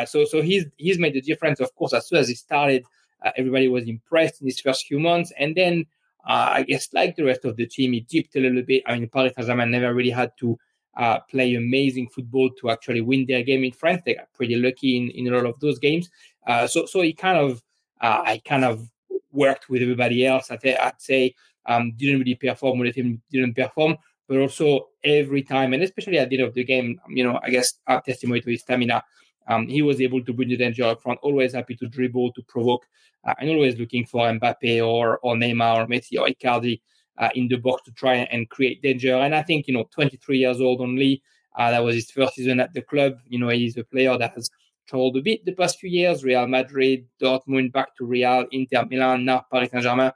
So 0.07 0.25
so 0.25 0.41
he's 0.41 0.65
he's 0.77 0.97
made 0.97 1.13
the 1.13 1.21
difference. 1.21 1.59
Of 1.59 1.73
course, 1.75 1.93
as 1.93 2.07
soon 2.07 2.19
as 2.19 2.27
he 2.27 2.35
started, 2.35 2.83
everybody 3.37 3.67
was 3.67 3.87
impressed 3.87 4.41
in 4.41 4.47
his 4.47 4.59
first 4.59 4.87
few 4.87 4.99
months, 4.99 5.31
and 5.37 5.55
then 5.55 5.85
I 6.25 6.63
guess 6.63 6.89
like 6.93 7.15
the 7.15 7.23
rest 7.23 7.45
of 7.45 7.55
the 7.55 7.67
team, 7.67 7.93
he 7.93 8.01
dipped 8.01 8.35
a 8.35 8.39
little 8.39 8.63
bit. 8.63 8.83
I 8.87 8.97
mean, 8.97 9.07
Paris 9.09 9.33
Saint-Germain 9.35 9.71
never 9.71 9.93
really 9.93 10.09
had 10.09 10.31
to 10.39 10.57
uh, 10.99 11.19
play 11.31 11.55
amazing 11.55 12.09
football 12.09 12.49
to 12.59 12.69
actually 12.69 12.99
win 12.99 13.25
their 13.25 13.41
game 13.41 13.63
in 13.63 13.71
France. 13.71 14.01
They 14.05 14.15
got 14.15 14.31
pretty 14.33 14.55
lucky 14.55 14.97
in, 14.97 15.09
in 15.11 15.33
a 15.33 15.35
lot 15.35 15.45
of 15.45 15.59
those 15.61 15.79
games. 15.79 16.09
Uh, 16.45 16.67
so 16.67 16.85
so 16.85 17.01
he 17.01 17.13
kind 17.13 17.37
of 17.37 17.63
uh, 18.01 18.21
I 18.25 18.41
kind 18.45 18.65
of 18.65 18.87
worked 19.31 19.69
with 19.69 19.81
everybody 19.81 20.25
else. 20.25 20.51
I'd, 20.51 20.65
I'd 20.65 21.01
say 21.01 21.33
um, 21.65 21.93
didn't 21.95 22.19
really 22.19 22.35
perform 22.35 22.79
when 22.79 22.91
the 22.91 23.17
didn't 23.31 23.55
perform, 23.55 23.97
but 24.27 24.37
also 24.37 24.89
every 25.03 25.41
time 25.41 25.73
and 25.73 25.81
especially 25.83 26.19
at 26.19 26.29
the 26.29 26.37
end 26.37 26.47
of 26.47 26.53
the 26.53 26.65
game, 26.65 26.99
you 27.07 27.23
know, 27.23 27.39
I 27.41 27.49
guess 27.49 27.75
our 27.87 28.01
testimony 28.01 28.41
to 28.41 28.51
his 28.51 28.61
stamina. 28.61 29.03
Um, 29.47 29.67
he 29.67 29.81
was 29.81 29.99
able 29.99 30.23
to 30.25 30.33
bring 30.33 30.49
the 30.49 30.57
danger 30.57 30.83
up 30.83 31.01
front, 31.01 31.19
always 31.23 31.53
happy 31.53 31.75
to 31.77 31.87
dribble, 31.87 32.33
to 32.33 32.43
provoke, 32.43 32.85
uh, 33.23 33.33
and 33.39 33.49
always 33.49 33.79
looking 33.79 34.05
for 34.05 34.27
Mbappe 34.27 34.85
or, 34.85 35.17
or 35.19 35.35
Neymar 35.35 35.77
or 35.77 35.87
Messi 35.87 36.19
or 36.19 36.27
Icardi 36.27 36.81
uh, 37.19 37.29
in 37.35 37.47
the 37.47 37.57
box 37.57 37.83
to 37.83 37.91
try 37.91 38.15
and 38.15 38.49
create 38.49 38.81
danger. 38.81 39.15
And 39.15 39.35
I 39.35 39.43
think, 39.43 39.67
you 39.67 39.73
know, 39.73 39.87
23 39.91 40.37
years 40.37 40.61
old 40.61 40.81
only, 40.81 41.21
uh, 41.57 41.71
that 41.71 41.83
was 41.83 41.95
his 41.95 42.09
first 42.09 42.35
season 42.35 42.59
at 42.59 42.73
the 42.73 42.81
club. 42.81 43.17
You 43.27 43.39
know, 43.39 43.49
he's 43.49 43.77
a 43.77 43.83
player 43.83 44.17
that 44.17 44.33
has 44.35 44.49
traveled 44.87 45.17
a 45.17 45.21
bit 45.21 45.45
the 45.45 45.53
past 45.53 45.79
few 45.79 45.89
years 45.89 46.23
Real 46.23 46.47
Madrid, 46.47 47.05
Dortmund, 47.21 47.71
back 47.71 47.95
to 47.97 48.05
Real, 48.05 48.45
Inter 48.51 48.85
Milan, 48.89 49.25
now 49.25 49.45
Paris 49.51 49.69
Saint 49.71 49.83
Germain. 49.83 50.11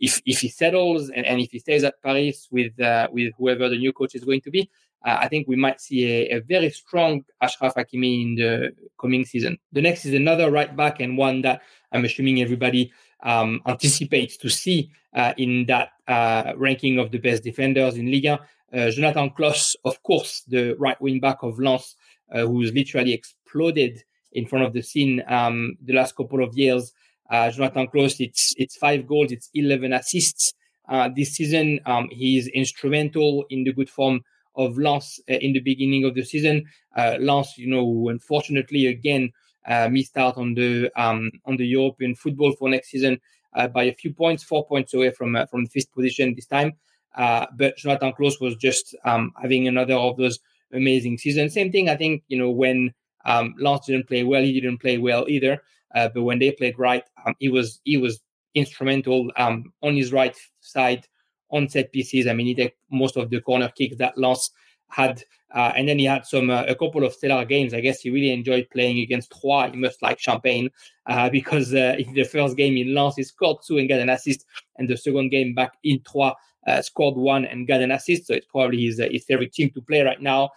If, 0.00 0.20
if 0.26 0.40
he 0.40 0.48
settles 0.48 1.10
and, 1.10 1.24
and 1.24 1.40
if 1.40 1.52
he 1.52 1.60
stays 1.60 1.84
at 1.84 2.02
Paris 2.02 2.48
with 2.50 2.78
uh, 2.80 3.06
with 3.12 3.32
whoever 3.38 3.68
the 3.68 3.78
new 3.78 3.92
coach 3.92 4.16
is 4.16 4.24
going 4.24 4.40
to 4.40 4.50
be, 4.50 4.68
uh, 5.04 5.18
I 5.20 5.28
think 5.28 5.46
we 5.46 5.54
might 5.54 5.80
see 5.80 6.04
a, 6.04 6.38
a, 6.38 6.40
very 6.40 6.70
strong 6.70 7.24
Ashraf 7.40 7.76
Hakimi 7.76 8.22
in 8.22 8.34
the 8.34 8.72
coming 9.00 9.24
season. 9.24 9.58
The 9.70 9.80
next 9.80 10.04
is 10.04 10.14
another 10.14 10.50
right 10.50 10.74
back 10.76 10.98
and 10.98 11.16
one 11.16 11.42
that 11.42 11.62
I'm 11.92 12.04
assuming 12.04 12.42
everybody 12.42 12.92
um, 13.22 13.60
anticipates 13.66 14.36
to 14.36 14.48
see 14.48 14.90
uh, 15.14 15.32
in 15.36 15.66
that 15.66 15.90
uh, 16.08 16.52
ranking 16.56 16.98
of 16.98 17.10
the 17.10 17.18
best 17.18 17.42
defenders 17.42 17.96
in 17.96 18.10
Liga. 18.10 18.40
Uh, 18.72 18.90
Jonathan 18.90 19.30
Clauss, 19.30 19.76
of 19.84 20.02
course, 20.02 20.42
the 20.48 20.74
right 20.78 21.00
wing 21.00 21.20
back 21.20 21.42
of 21.42 21.58
Lens, 21.58 21.96
uh, 22.32 22.40
who's 22.40 22.72
literally 22.72 23.12
exploded 23.12 24.02
in 24.32 24.46
front 24.46 24.64
of 24.64 24.72
the 24.72 24.82
scene 24.82 25.22
um, 25.28 25.76
the 25.84 25.92
last 25.92 26.16
couple 26.16 26.42
of 26.42 26.56
years. 26.56 26.92
Uh, 27.30 27.50
Jonathan 27.50 27.86
Clauss, 27.86 28.20
it's 28.20 28.54
it's 28.56 28.76
five 28.76 29.06
goals, 29.06 29.32
it's 29.32 29.50
11 29.54 29.92
assists. 29.92 30.54
Uh, 30.88 31.08
this 31.14 31.34
season, 31.34 31.80
um, 31.86 32.08
he's 32.10 32.48
instrumental 32.48 33.44
in 33.50 33.64
the 33.64 33.72
good 33.72 33.88
form 33.88 34.20
of 34.56 34.76
Lens 34.76 35.20
in 35.28 35.52
the 35.52 35.60
beginning 35.60 36.04
of 36.04 36.14
the 36.14 36.24
season. 36.24 36.64
Lens, 36.96 37.54
you 37.56 37.68
know, 37.68 38.08
unfortunately, 38.08 38.86
again, 38.86 39.24
uh, 39.24 39.41
missed 39.90 40.16
out 40.16 40.36
on 40.36 40.54
the 40.54 40.90
um, 40.96 41.30
on 41.46 41.56
the 41.56 41.66
European 41.66 42.14
football 42.14 42.52
for 42.52 42.68
next 42.68 42.90
season 42.90 43.20
uh, 43.54 43.68
by 43.68 43.84
a 43.84 43.94
few 43.94 44.12
points, 44.12 44.42
four 44.42 44.66
points 44.66 44.94
away 44.94 45.10
from 45.10 45.36
uh, 45.36 45.46
from 45.46 45.64
the 45.64 45.70
fifth 45.70 45.92
position 45.92 46.34
this 46.34 46.46
time. 46.46 46.72
Uh, 47.14 47.46
but 47.56 47.76
Jonathan 47.76 48.12
Clauss 48.12 48.40
was 48.40 48.56
just 48.56 48.94
um, 49.04 49.32
having 49.40 49.68
another 49.68 49.94
of 49.94 50.16
those 50.16 50.38
amazing 50.72 51.18
seasons. 51.18 51.52
Same 51.52 51.70
thing, 51.70 51.88
I 51.88 51.96
think. 51.96 52.22
You 52.28 52.38
know, 52.38 52.50
when 52.50 52.94
um, 53.24 53.54
Lens 53.58 53.86
didn't 53.86 54.08
play 54.08 54.22
well, 54.22 54.42
he 54.42 54.60
didn't 54.60 54.80
play 54.80 54.98
well 54.98 55.26
either. 55.28 55.62
Uh, 55.94 56.08
but 56.08 56.22
when 56.22 56.38
they 56.38 56.50
played 56.52 56.78
right, 56.78 57.04
um, 57.26 57.34
he 57.38 57.48
was 57.48 57.80
he 57.84 57.96
was 57.96 58.20
instrumental 58.54 59.30
um, 59.36 59.72
on 59.82 59.94
his 59.94 60.12
right 60.12 60.36
side 60.60 61.06
on 61.50 61.68
set 61.68 61.92
pieces. 61.92 62.26
I 62.26 62.32
mean, 62.32 62.46
he 62.46 62.54
took 62.54 62.72
most 62.90 63.16
of 63.16 63.28
the 63.28 63.40
corner 63.40 63.70
kicks 63.76 63.96
that 63.98 64.16
Lens 64.16 64.50
had 64.92 65.24
uh, 65.54 65.72
and 65.76 65.86
then 65.86 65.98
he 65.98 66.04
had 66.06 66.24
some 66.24 66.48
uh, 66.48 66.64
a 66.64 66.74
couple 66.74 67.04
of 67.04 67.12
stellar 67.12 67.44
games. 67.44 67.74
I 67.74 67.80
guess 67.80 68.00
he 68.00 68.10
really 68.10 68.30
enjoyed 68.30 68.68
playing 68.70 69.00
against 69.00 69.32
Troyes. 69.32 69.70
He 69.72 69.76
must 69.78 70.00
like 70.02 70.18
champagne 70.18 70.70
uh, 71.06 71.28
because 71.38 71.74
uh, 71.74 71.96
in 71.98 72.14
the 72.14 72.24
first 72.24 72.56
game 72.56 72.76
in 72.76 72.94
Lens 72.94 73.16
he 73.16 73.22
scored 73.22 73.58
two 73.66 73.78
and 73.78 73.88
got 73.88 74.00
an 74.00 74.08
assist, 74.08 74.46
and 74.76 74.88
the 74.88 74.96
second 74.96 75.30
game 75.30 75.54
back 75.54 75.74
in 75.84 76.00
Troyes 76.00 76.34
uh, 76.66 76.80
scored 76.80 77.16
one 77.16 77.44
and 77.44 77.66
got 77.66 77.80
an 77.80 77.90
assist. 77.90 78.26
So 78.26 78.34
it's 78.34 78.46
probably 78.46 78.84
his, 78.84 79.00
uh, 79.00 79.08
his 79.10 79.24
favorite 79.24 79.52
team 79.52 79.70
to 79.70 79.82
play 79.82 80.02
right 80.02 80.20
now. 80.20 80.50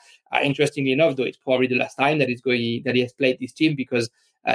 interestingly 0.44 0.92
enough, 0.92 1.16
though, 1.16 1.24
it's 1.24 1.38
probably 1.38 1.68
the 1.68 1.78
last 1.78 1.96
time 1.96 2.20
that 2.20 2.30
he's 2.30 2.42
going 2.42 2.84
that 2.86 2.96
he 2.96 3.02
has 3.02 3.14
played 3.14 3.40
this 3.40 3.54
team 3.54 3.76
because 3.76 4.10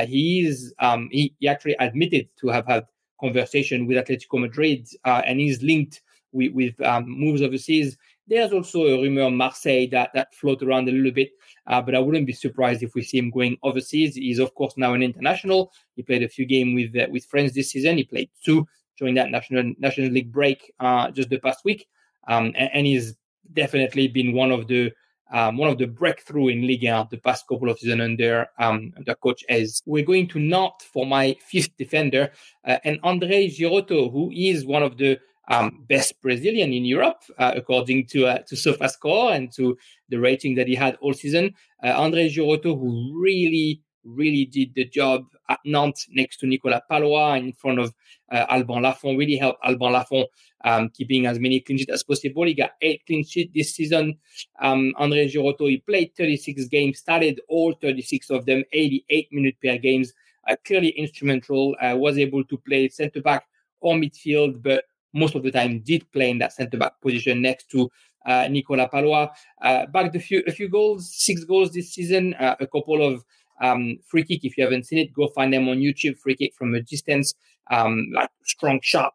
he 0.07 0.47
is 0.47 0.73
um, 0.79 1.09
he, 1.11 1.35
he 1.41 1.49
actually 1.49 1.77
admitted 1.81 2.29
to 2.39 2.49
have 2.49 2.67
had 2.67 2.87
conversation 3.21 3.87
with 3.87 3.97
Atletico 3.97 4.41
Madrid 4.41 4.87
and 5.05 5.41
he's 5.41 5.63
linked 5.63 6.01
with, 6.33 6.53
with 6.53 6.81
um, 6.83 7.05
moves 7.09 7.43
overseas 7.43 7.97
there's 8.31 8.53
also 8.53 8.85
a 8.85 9.03
rumor 9.03 9.23
on 9.23 9.37
Marseille 9.37 9.89
that 9.91 10.11
that 10.15 10.33
float 10.33 10.63
around 10.63 10.89
a 10.89 10.93
little 10.93 11.11
bit, 11.11 11.33
uh, 11.67 11.83
but 11.83 11.97
I 11.97 11.99
wouldn't 11.99 12.29
be 12.29 12.33
surprised 12.33 12.83
if 12.83 12.95
we 12.95 13.03
see 13.03 13.19
him 13.19 13.31
going 13.31 13.59
overseas. 13.65 14.15
He's 14.15 14.39
of 14.39 14.55
course 14.55 14.75
now 14.77 14.95
an 14.95 15.03
international. 15.03 15.73
He 15.97 16.03
played 16.03 16.23
a 16.23 16.29
few 16.29 16.47
games 16.47 16.75
with 16.75 17.03
uh, 17.03 17.09
with 17.11 17.27
France 17.27 17.53
this 17.53 17.73
season. 17.73 17.99
He 17.99 18.05
played 18.05 18.31
two 18.43 18.67
during 18.97 19.17
that 19.17 19.31
national 19.31 19.75
national 19.79 20.11
league 20.11 20.33
break 20.33 20.73
uh, 20.79 21.11
just 21.11 21.29
the 21.29 21.39
past 21.39 21.65
week, 21.65 21.89
um, 22.29 22.53
and, 22.57 22.71
and, 22.73 22.87
he's 22.87 23.17
definitely 23.53 24.07
been 24.07 24.33
one 24.33 24.53
of 24.53 24.69
the 24.69 24.93
um, 25.33 25.57
one 25.57 25.69
of 25.69 25.79
the 25.79 25.87
breakthrough 25.87 26.49
in 26.49 26.67
Liga 26.67 27.09
the 27.11 27.19
past 27.19 27.49
couple 27.49 27.69
of 27.69 27.81
seasons 27.81 28.01
under 28.01 28.47
um, 28.61 28.93
under 28.97 29.17
coach 29.17 29.45
Haise. 29.49 29.83
We're 29.87 30.05
going 30.05 30.29
to 30.29 30.39
Nantes 30.39 30.85
for 30.85 31.05
my 31.05 31.37
fifth 31.41 31.77
defender, 31.77 32.31
uh, 32.65 32.79
and 32.85 33.01
Andre 33.03 33.49
Girotto, 33.49 34.13
who 34.13 34.31
is 34.31 34.65
one 34.65 34.85
of 34.85 34.99
the 34.99 35.19
um, 35.51 35.85
best 35.89 36.21
Brazilian 36.23 36.73
in 36.73 36.85
Europe, 36.85 37.23
uh, 37.39 37.53
according 37.57 38.07
to 38.07 38.27
uh, 38.27 38.39
to 38.47 38.55
SofaScore 38.55 39.35
and 39.35 39.53
to 39.53 39.77
the 40.09 40.19
rating 40.19 40.55
that 40.55 40.69
he 40.69 40.75
had 40.75 40.97
all 41.01 41.13
season. 41.13 41.55
Uh, 41.85 41.93
Andre 41.97 42.31
Girotto, 42.31 42.79
who 42.79 43.21
really, 43.21 43.83
really 44.05 44.45
did 44.45 44.73
the 44.75 44.85
job 44.85 45.27
at 45.49 45.59
Nantes 45.65 46.07
next 46.11 46.39
to 46.39 46.47
Nicolas 46.47 46.81
Pallois 46.89 47.39
in 47.39 47.53
front 47.53 47.81
of 47.81 47.93
uh, 48.31 48.47
Alban 48.49 48.83
Lafont, 48.83 49.19
really 49.19 49.37
helped 49.37 49.59
Alban 49.65 49.93
Lafont 49.93 50.29
um, 50.65 50.89
keeping 50.91 51.27
as 51.27 51.41
many 51.41 51.59
clean 51.61 51.79
sheets 51.79 51.93
as 51.93 52.05
possible. 52.05 52.45
He 52.45 52.55
got 52.55 52.73
eight 52.81 53.03
clean 53.07 53.25
sheets 53.25 53.51
this 53.53 53.75
season. 53.75 54.19
Um, 54.61 54.95
Andre 54.97 55.29
Girotto, 55.29 55.69
he 55.69 55.79
played 55.79 56.13
36 56.17 56.67
games, 56.67 56.99
started 56.99 57.41
all 57.49 57.75
36 57.75 58.31
of 58.31 58.47
them, 58.47 58.63
88 58.73 59.33
minutes 59.33 59.59
per 59.63 59.79
games. 59.79 60.13
Uh, 60.49 60.57
clearly 60.65 60.91
instrumental, 60.91 61.77
uh, 61.83 61.97
was 61.97 62.19
able 62.19 62.45
to 62.45 62.57
play 62.59 62.89
center 62.89 63.21
back 63.21 63.45
or 63.81 63.95
midfield, 63.95 64.63
but 64.63 64.85
most 65.13 65.35
of 65.35 65.43
the 65.43 65.51
time 65.51 65.81
did 65.81 66.11
play 66.13 66.31
in 66.31 66.39
that 66.39 66.53
centre 66.53 66.79
back 66.79 67.01
position 67.01 67.43
next 67.43 67.71
to 67.71 67.91
uh, 68.27 68.49
Nicolas 68.49 68.89
Pallois. 68.93 69.31
Uh, 69.63 69.87
backed 69.87 70.17
a 70.17 70.21
few 70.21 70.43
a 70.47 70.53
few 70.53 70.69
goals, 70.69 71.13
six 71.15 71.45
goals 71.45 71.73
this 71.73 71.93
season, 71.93 72.35
uh, 72.35 72.57
a 72.61 72.67
couple 72.67 73.03
of 73.07 73.25
um, 73.61 73.99
free 74.07 74.25
kick. 74.25 74.45
If 74.45 74.57
you 74.57 74.65
haven't 74.65 74.87
seen 74.87 74.99
it, 74.99 75.13
go 75.13 75.29
find 75.29 75.53
them 75.53 75.69
on 75.69 75.79
YouTube. 75.79 76.19
Free 76.19 76.37
kick 76.37 76.55
from 76.55 76.75
a 76.75 76.81
distance, 76.81 77.35
um, 77.71 78.07
like 78.13 78.31
strong, 78.45 78.81
sharp, 78.83 79.15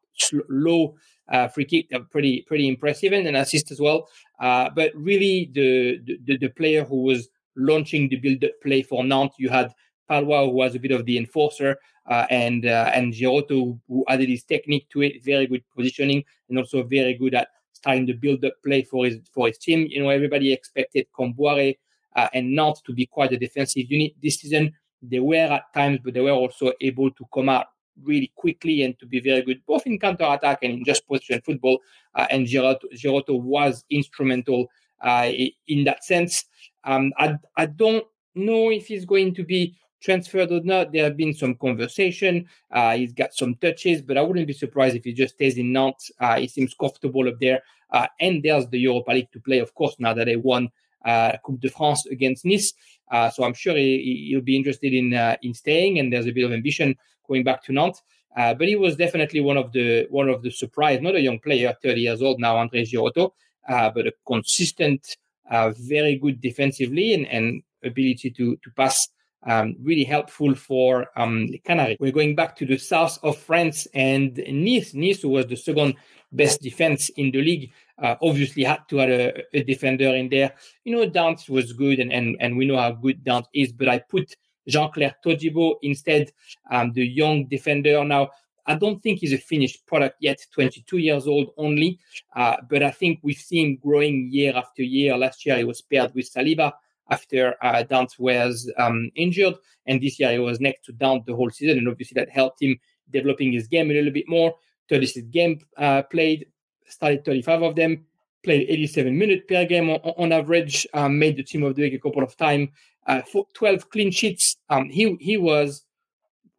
low 0.50 0.96
uh, 1.30 1.48
free 1.48 1.66
kick. 1.66 1.88
They're 1.90 2.02
pretty 2.02 2.44
pretty 2.48 2.68
impressive 2.68 3.14
and 3.14 3.28
an 3.28 3.36
assist 3.36 3.72
as 3.72 3.80
well. 3.80 4.08
Uh, 4.40 4.70
but 4.76 4.92
really, 4.96 5.50
the, 5.54 6.00
the 6.26 6.38
the 6.38 6.50
player 6.50 6.84
who 6.84 7.04
was 7.04 7.30
launching 7.56 8.10
the 8.10 8.18
build-up 8.18 8.52
play 8.62 8.82
for 8.82 9.04
Nantes, 9.04 9.36
you 9.40 9.50
had 9.50 9.74
Pallois, 10.10 10.46
who 10.46 10.52
was 10.52 10.76
a 10.76 10.80
bit 10.80 10.92
of 10.92 11.06
the 11.06 11.18
enforcer, 11.18 11.78
uh, 12.08 12.26
and 12.30 12.66
uh, 12.66 12.92
and 12.94 13.14
Girotto, 13.14 13.80
who 13.88 14.06
added 14.08 14.30
his 14.30 14.44
technique 14.44 14.88
to 14.90 15.02
it, 15.02 15.24
very 15.24 15.48
good 15.48 15.64
positioning, 15.76 16.24
and 16.50 16.58
also 16.58 16.84
very 16.84 17.16
good 17.16 17.36
at 17.36 17.50
starting 17.74 18.06
the 18.06 18.14
build-up 18.14 18.54
play 18.64 18.84
for 18.84 19.06
his 19.06 19.20
for 19.32 19.48
his 19.48 19.58
team. 19.58 19.88
You 19.90 20.04
know, 20.04 20.10
everybody 20.10 20.54
expected 20.54 21.08
Kombouaré 21.18 21.78
uh, 22.16 22.30
and 22.34 22.56
Nantes 22.56 22.82
to 22.82 22.94
be 22.94 23.06
quite 23.06 23.32
a 23.32 23.38
defensive 23.38 23.90
unit 23.90 24.14
this 24.22 24.40
season. 24.40 24.74
They 25.02 25.20
were 25.20 25.36
at 25.36 25.74
times, 25.74 26.00
but 26.04 26.14
they 26.14 26.22
were 26.22 26.32
also 26.32 26.74
able 26.82 27.12
to 27.12 27.26
come 27.34 27.50
out 27.50 27.68
really 28.04 28.32
quickly 28.36 28.84
and 28.84 28.98
to 29.00 29.06
be 29.06 29.20
very 29.22 29.42
good 29.42 29.62
both 29.66 29.88
in 29.88 29.98
counter 29.98 30.26
attack 30.26 30.60
and 30.64 30.74
in 30.74 30.84
just 30.84 31.08
position 31.08 31.42
football. 31.46 31.80
Uh, 32.14 32.28
and 32.30 32.46
Girotto, 32.48 32.86
Girotto 32.94 33.40
was 33.42 33.86
instrumental 33.90 34.68
uh, 35.02 35.30
in 35.68 35.84
that 35.86 36.04
sense. 36.04 36.46
Um, 36.84 37.14
I, 37.18 37.38
I 37.58 37.68
don't 37.68 38.04
know 38.36 38.70
if 38.70 38.88
he's 38.88 39.06
going 39.06 39.34
to 39.36 39.44
be 39.44 39.76
transferred 40.02 40.52
or 40.52 40.62
not. 40.62 40.92
There 40.92 41.04
have 41.04 41.18
been 41.18 41.34
some 41.34 41.56
conversation. 41.56 42.48
Uh, 42.72 42.96
he's 42.96 43.14
got 43.14 43.34
some 43.34 43.56
touches, 43.56 44.02
but 44.02 44.18
I 44.18 44.22
wouldn't 44.22 44.48
be 44.48 44.54
surprised 44.54 44.96
if 44.96 45.04
he 45.04 45.14
just 45.14 45.36
stays 45.36 45.58
in 45.58 45.72
Nantes. 45.72 46.12
Uh, 46.20 46.40
he 46.40 46.48
seems 46.48 46.74
comfortable 46.74 47.28
up 47.28 47.40
there. 47.40 47.62
Uh, 47.92 48.08
and 48.20 48.44
there's 48.44 48.68
the 48.68 48.80
Europa 48.80 49.12
League 49.12 49.32
to 49.32 49.40
play, 49.40 49.60
of 49.60 49.74
course, 49.74 49.96
now 50.00 50.14
that 50.14 50.26
they 50.26 50.36
won 50.36 50.70
uh, 51.06 51.38
Coupe 51.44 51.62
de 51.62 51.70
France 51.70 52.06
against 52.08 52.46
Nice. 52.46 52.74
Uh, 53.12 53.30
so 53.30 53.44
I'm 53.44 53.54
sure 53.54 53.76
he, 53.76 54.32
will 54.34 54.42
be 54.42 54.56
interested 54.56 54.94
in 54.94 55.14
uh, 55.14 55.38
in 55.44 55.54
staying, 55.54 56.00
and 56.00 56.12
there's 56.12 56.26
a 56.26 56.32
bit 56.32 56.44
of 56.44 56.52
ambition 56.52 56.96
going 57.28 57.44
back 57.44 57.64
to 57.64 57.72
Nantes. 57.72 58.02
but 58.36 58.68
he 58.68 58.76
was 58.76 58.96
definitely 58.96 59.40
one 59.40 59.58
of 59.58 59.72
the 59.72 60.08
one 60.10 60.30
of 60.30 60.42
the 60.42 60.52
surprise, 60.52 61.00
not 61.02 61.16
a 61.16 61.22
young 61.22 61.40
player, 61.40 61.76
30 61.84 62.02
years 62.02 62.22
old 62.22 62.40
now, 62.40 62.58
Andre 62.58 62.84
Girotto, 62.84 63.34
but 63.68 64.08
a 64.08 64.14
consistent, 64.26 65.18
very 65.52 66.16
good 66.18 66.42
defensively 66.42 67.14
and, 67.14 67.28
and 67.28 67.62
ability 67.84 68.32
to 68.32 68.56
to 68.58 68.72
pass 68.72 69.08
um, 69.46 69.76
really 69.82 70.04
helpful 70.04 70.56
for 70.56 71.08
um, 71.16 71.50
Canaries. 71.64 71.98
We're 72.00 72.12
going 72.12 72.36
back 72.36 72.56
to 72.58 72.66
the 72.66 72.78
south 72.78 73.20
of 73.24 73.38
France 73.38 73.88
and 73.94 74.42
Nice. 74.50 74.94
Nice 74.94 75.22
who 75.22 75.30
was 75.30 75.48
the 75.48 75.56
second 75.56 75.96
best 76.32 76.62
defense 76.62 77.10
in 77.10 77.32
the 77.32 77.42
league. 77.42 77.72
Uh, 78.02 78.16
obviously 78.22 78.64
had 78.64 78.88
to 78.90 78.98
have 78.98 79.10
a, 79.10 79.44
a, 79.54 79.64
defender 79.64 80.16
in 80.16 80.28
there. 80.30 80.54
You 80.84 80.96
know, 80.96 81.10
Dantes 81.10 81.48
was 81.48 81.72
good, 81.72 82.00
and, 82.00 82.12
and, 82.12 82.36
and 82.42 82.58
we 82.58 82.66
know 82.66 82.78
how 82.78 82.92
good 82.92 83.24
Dantes 83.24 83.48
is, 83.54 83.72
but 83.72 83.88
I 83.88 84.00
put 84.00 84.36
Jean-Clair 84.68 85.16
Todibo 85.24 85.76
instead, 85.82 86.32
um, 86.70 86.92
the 86.92 87.06
young 87.06 87.46
defender. 87.46 88.04
Now, 88.04 88.32
I 88.66 88.76
don't 88.76 89.02
think 89.02 89.20
he's 89.20 89.32
a 89.32 89.38
finished 89.38 89.86
product 89.86 90.18
yet, 90.20 90.46
22 90.52 90.98
years 90.98 91.28
old 91.28 91.52
only, 91.56 92.00
uh, 92.36 92.58
but 92.70 92.84
I 92.84 92.92
think 92.92 93.20
we've 93.22 93.38
seen 93.38 93.68
him 93.68 93.80
growing 93.82 94.30
year 94.32 94.54
after 94.56 94.84
year. 94.84 95.16
Last 95.16 95.46
year, 95.46 95.58
he 95.58 95.64
was 95.64 95.82
paired 95.82 96.14
with 96.16 96.30
Saliba 96.30 96.74
after 97.10 97.56
uh, 97.62 97.84
Dantes 97.84 98.18
was 98.20 98.72
um, 98.78 99.12
injured. 99.16 99.56
And 99.86 100.02
this 100.02 100.20
year 100.20 100.32
he 100.32 100.40
was 100.40 100.60
next 100.60 100.86
to 100.86 100.94
Dantes 100.94 101.26
the 101.26 101.36
whole 101.36 101.50
season. 101.50 101.78
And 101.78 101.88
obviously 101.88 102.20
that 102.20 102.30
helped 102.30 102.62
him 102.62 102.80
developing 103.12 103.52
his 103.54 103.68
game 103.68 103.92
a 103.92 103.94
little 103.94 104.12
bit 104.12 104.28
more. 104.28 104.56
36 104.90 105.28
game 105.28 105.60
uh, 105.78 106.04
played, 106.04 106.48
started 106.88 107.26
35 107.26 107.62
of 107.64 107.76
them, 107.76 108.06
played 108.44 108.70
87 108.70 109.18
minutes 109.18 109.44
per 109.48 109.66
game 109.66 109.90
on, 109.90 110.00
on 110.18 110.32
average, 110.32 110.88
um, 110.94 111.18
made 111.18 111.38
the 111.38 111.44
team 111.44 111.64
of 111.64 111.76
the 111.76 111.84
week 111.84 111.94
a 111.94 112.00
couple 112.00 112.24
of 112.24 112.36
times, 112.38 112.70
uh, 113.08 113.22
12 113.54 113.90
clean 113.90 114.12
sheets. 114.12 114.58
Um, 114.70 114.90
he 114.90 115.16
he 115.20 115.38
was 115.38 115.84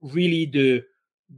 really 0.00 0.46
the 0.46 0.82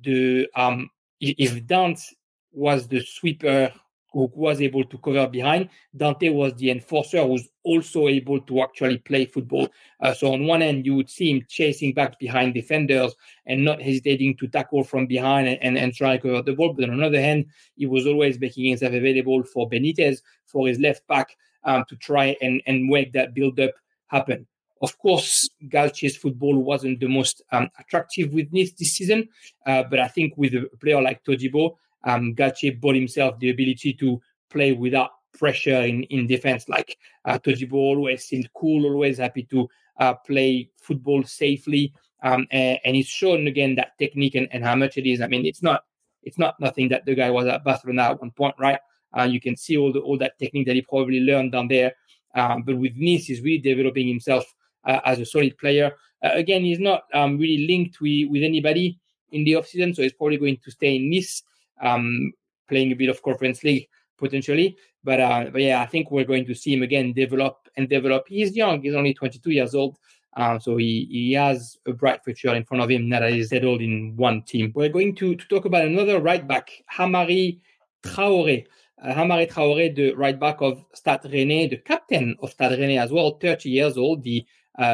the 0.02 0.48
um 0.54 0.90
if 1.20 1.66
Dantes 1.66 2.14
was 2.52 2.88
the 2.88 3.00
sweeper 3.00 3.72
who 4.12 4.30
was 4.34 4.60
able 4.60 4.84
to 4.84 4.98
cover 4.98 5.26
behind. 5.26 5.68
Dante 5.96 6.30
was 6.30 6.54
the 6.54 6.70
enforcer 6.70 7.24
who's 7.26 7.48
also 7.62 8.08
able 8.08 8.40
to 8.40 8.62
actually 8.62 8.98
play 8.98 9.26
football. 9.26 9.68
Uh, 10.00 10.14
so 10.14 10.32
on 10.32 10.46
one 10.46 10.62
end, 10.62 10.86
you 10.86 10.94
would 10.94 11.10
see 11.10 11.30
him 11.30 11.44
chasing 11.48 11.92
back 11.92 12.18
behind 12.18 12.54
defenders 12.54 13.14
and 13.46 13.64
not 13.64 13.82
hesitating 13.82 14.36
to 14.36 14.48
tackle 14.48 14.82
from 14.82 15.06
behind 15.06 15.48
and, 15.48 15.62
and, 15.62 15.78
and 15.78 15.94
try 15.94 16.16
to 16.16 16.22
cover 16.22 16.42
the 16.42 16.54
ball. 16.54 16.72
But 16.72 16.88
on 16.88 16.98
the 16.98 17.06
other 17.06 17.20
hand, 17.20 17.46
he 17.76 17.86
was 17.86 18.06
always 18.06 18.40
making 18.40 18.64
himself 18.64 18.94
available 18.94 19.42
for 19.42 19.68
Benitez, 19.68 20.22
for 20.46 20.66
his 20.66 20.78
left 20.78 21.06
back, 21.06 21.36
um, 21.64 21.84
to 21.88 21.96
try 21.96 22.36
and, 22.40 22.62
and 22.66 22.86
make 22.86 23.12
that 23.12 23.34
build 23.34 23.60
up 23.60 23.72
happen. 24.06 24.46
Of 24.80 24.96
course, 24.98 25.48
Galtier's 25.68 26.16
football 26.16 26.56
wasn't 26.56 27.00
the 27.00 27.08
most 27.08 27.42
um, 27.50 27.68
attractive 27.78 28.32
with 28.32 28.52
Nice 28.52 28.72
this 28.72 28.94
season, 28.94 29.28
uh, 29.66 29.82
but 29.82 29.98
I 29.98 30.08
think 30.08 30.34
with 30.36 30.54
a 30.54 30.70
player 30.80 31.02
like 31.02 31.24
Todibo, 31.24 31.76
um, 32.04 32.34
bought 32.34 32.94
himself 32.94 33.38
the 33.38 33.50
ability 33.50 33.92
to 33.94 34.20
play 34.50 34.72
without 34.72 35.10
pressure 35.38 35.82
in, 35.82 36.02
in 36.04 36.26
defense. 36.26 36.68
Like 36.68 36.98
uh, 37.24 37.38
Todibo 37.38 37.74
always 37.74 38.24
seemed 38.24 38.48
cool, 38.54 38.84
always 38.86 39.18
happy 39.18 39.44
to 39.44 39.68
uh, 39.98 40.14
play 40.14 40.70
football 40.74 41.22
safely. 41.24 41.92
Um, 42.22 42.46
and, 42.50 42.78
and, 42.84 42.96
he's 42.96 43.06
shown 43.06 43.46
again 43.46 43.76
that 43.76 43.96
technique 43.96 44.34
and, 44.34 44.48
and 44.50 44.64
how 44.64 44.74
much 44.74 44.96
it 44.96 45.08
is. 45.08 45.20
I 45.20 45.28
mean, 45.28 45.46
it's 45.46 45.62
not 45.62 45.84
it's 46.24 46.38
not 46.38 46.58
nothing 46.58 46.88
that 46.88 47.06
the 47.06 47.14
guy 47.14 47.30
was 47.30 47.46
at 47.46 47.62
Barcelona 47.62 48.10
at 48.10 48.20
one 48.20 48.32
point, 48.32 48.56
right? 48.58 48.80
Uh, 49.16 49.22
you 49.22 49.40
can 49.40 49.56
see 49.56 49.76
all 49.76 49.92
the 49.92 50.00
all 50.00 50.18
that 50.18 50.36
technique 50.38 50.66
that 50.66 50.74
he 50.74 50.82
probably 50.82 51.20
learned 51.20 51.52
down 51.52 51.68
there. 51.68 51.92
Um, 52.34 52.62
but 52.62 52.76
with 52.76 52.96
Nice, 52.96 53.26
he's 53.26 53.40
really 53.40 53.58
developing 53.58 54.08
himself 54.08 54.52
uh, 54.84 55.00
as 55.04 55.20
a 55.20 55.24
solid 55.24 55.56
player. 55.58 55.92
Uh, 56.22 56.30
again, 56.34 56.64
he's 56.64 56.80
not 56.80 57.04
um, 57.14 57.38
really 57.38 57.66
linked 57.66 58.00
with, 58.00 58.28
with 58.30 58.42
anybody 58.42 58.98
in 59.30 59.44
the 59.44 59.52
offseason, 59.52 59.94
so 59.94 60.02
he's 60.02 60.12
probably 60.12 60.38
going 60.38 60.58
to 60.64 60.70
stay 60.72 60.96
in 60.96 61.08
Nice 61.08 61.44
um, 61.80 62.32
playing 62.68 62.92
a 62.92 62.96
bit 62.96 63.08
of 63.08 63.22
Conference 63.22 63.62
League 63.64 63.88
potentially. 64.18 64.76
But, 65.04 65.20
uh, 65.20 65.44
but 65.52 65.62
yeah, 65.62 65.80
I 65.80 65.86
think 65.86 66.10
we're 66.10 66.24
going 66.24 66.44
to 66.46 66.54
see 66.54 66.72
him 66.74 66.82
again 66.82 67.12
develop 67.12 67.68
and 67.76 67.88
develop. 67.88 68.24
He's 68.28 68.56
young; 68.56 68.82
he's 68.82 68.94
only 68.94 69.14
22 69.14 69.50
years 69.50 69.74
old. 69.74 69.96
Um, 70.36 70.60
so 70.60 70.76
he, 70.76 71.08
he 71.10 71.32
has 71.32 71.76
a 71.86 71.92
bright 71.92 72.22
future 72.24 72.54
in 72.54 72.64
front 72.64 72.82
of 72.82 72.90
him 72.90 73.08
now 73.08 73.20
that 73.20 73.32
he's 73.32 73.48
settled 73.48 73.80
in 73.80 74.14
one 74.16 74.42
team. 74.42 74.72
We're 74.74 74.88
going 74.88 75.14
to, 75.16 75.34
to 75.34 75.48
talk 75.48 75.64
about 75.64 75.84
another 75.84 76.20
right 76.20 76.46
back, 76.46 76.70
Hamari 76.86 77.60
Traore. 78.04 78.64
uh, 79.02 79.14
Hamari 79.14 79.46
Traore, 79.46 79.94
the 79.94 80.14
right 80.14 80.38
back 80.38 80.60
of 80.60 80.84
Stade 80.94 81.22
Rennais, 81.22 81.70
the 81.70 81.78
captain 81.78 82.36
of 82.40 82.50
Stade 82.50 82.78
Rennais 82.78 83.02
as 83.02 83.10
well, 83.10 83.38
30 83.40 83.68
years 83.68 83.96
old, 83.96 84.22
the 84.22 84.44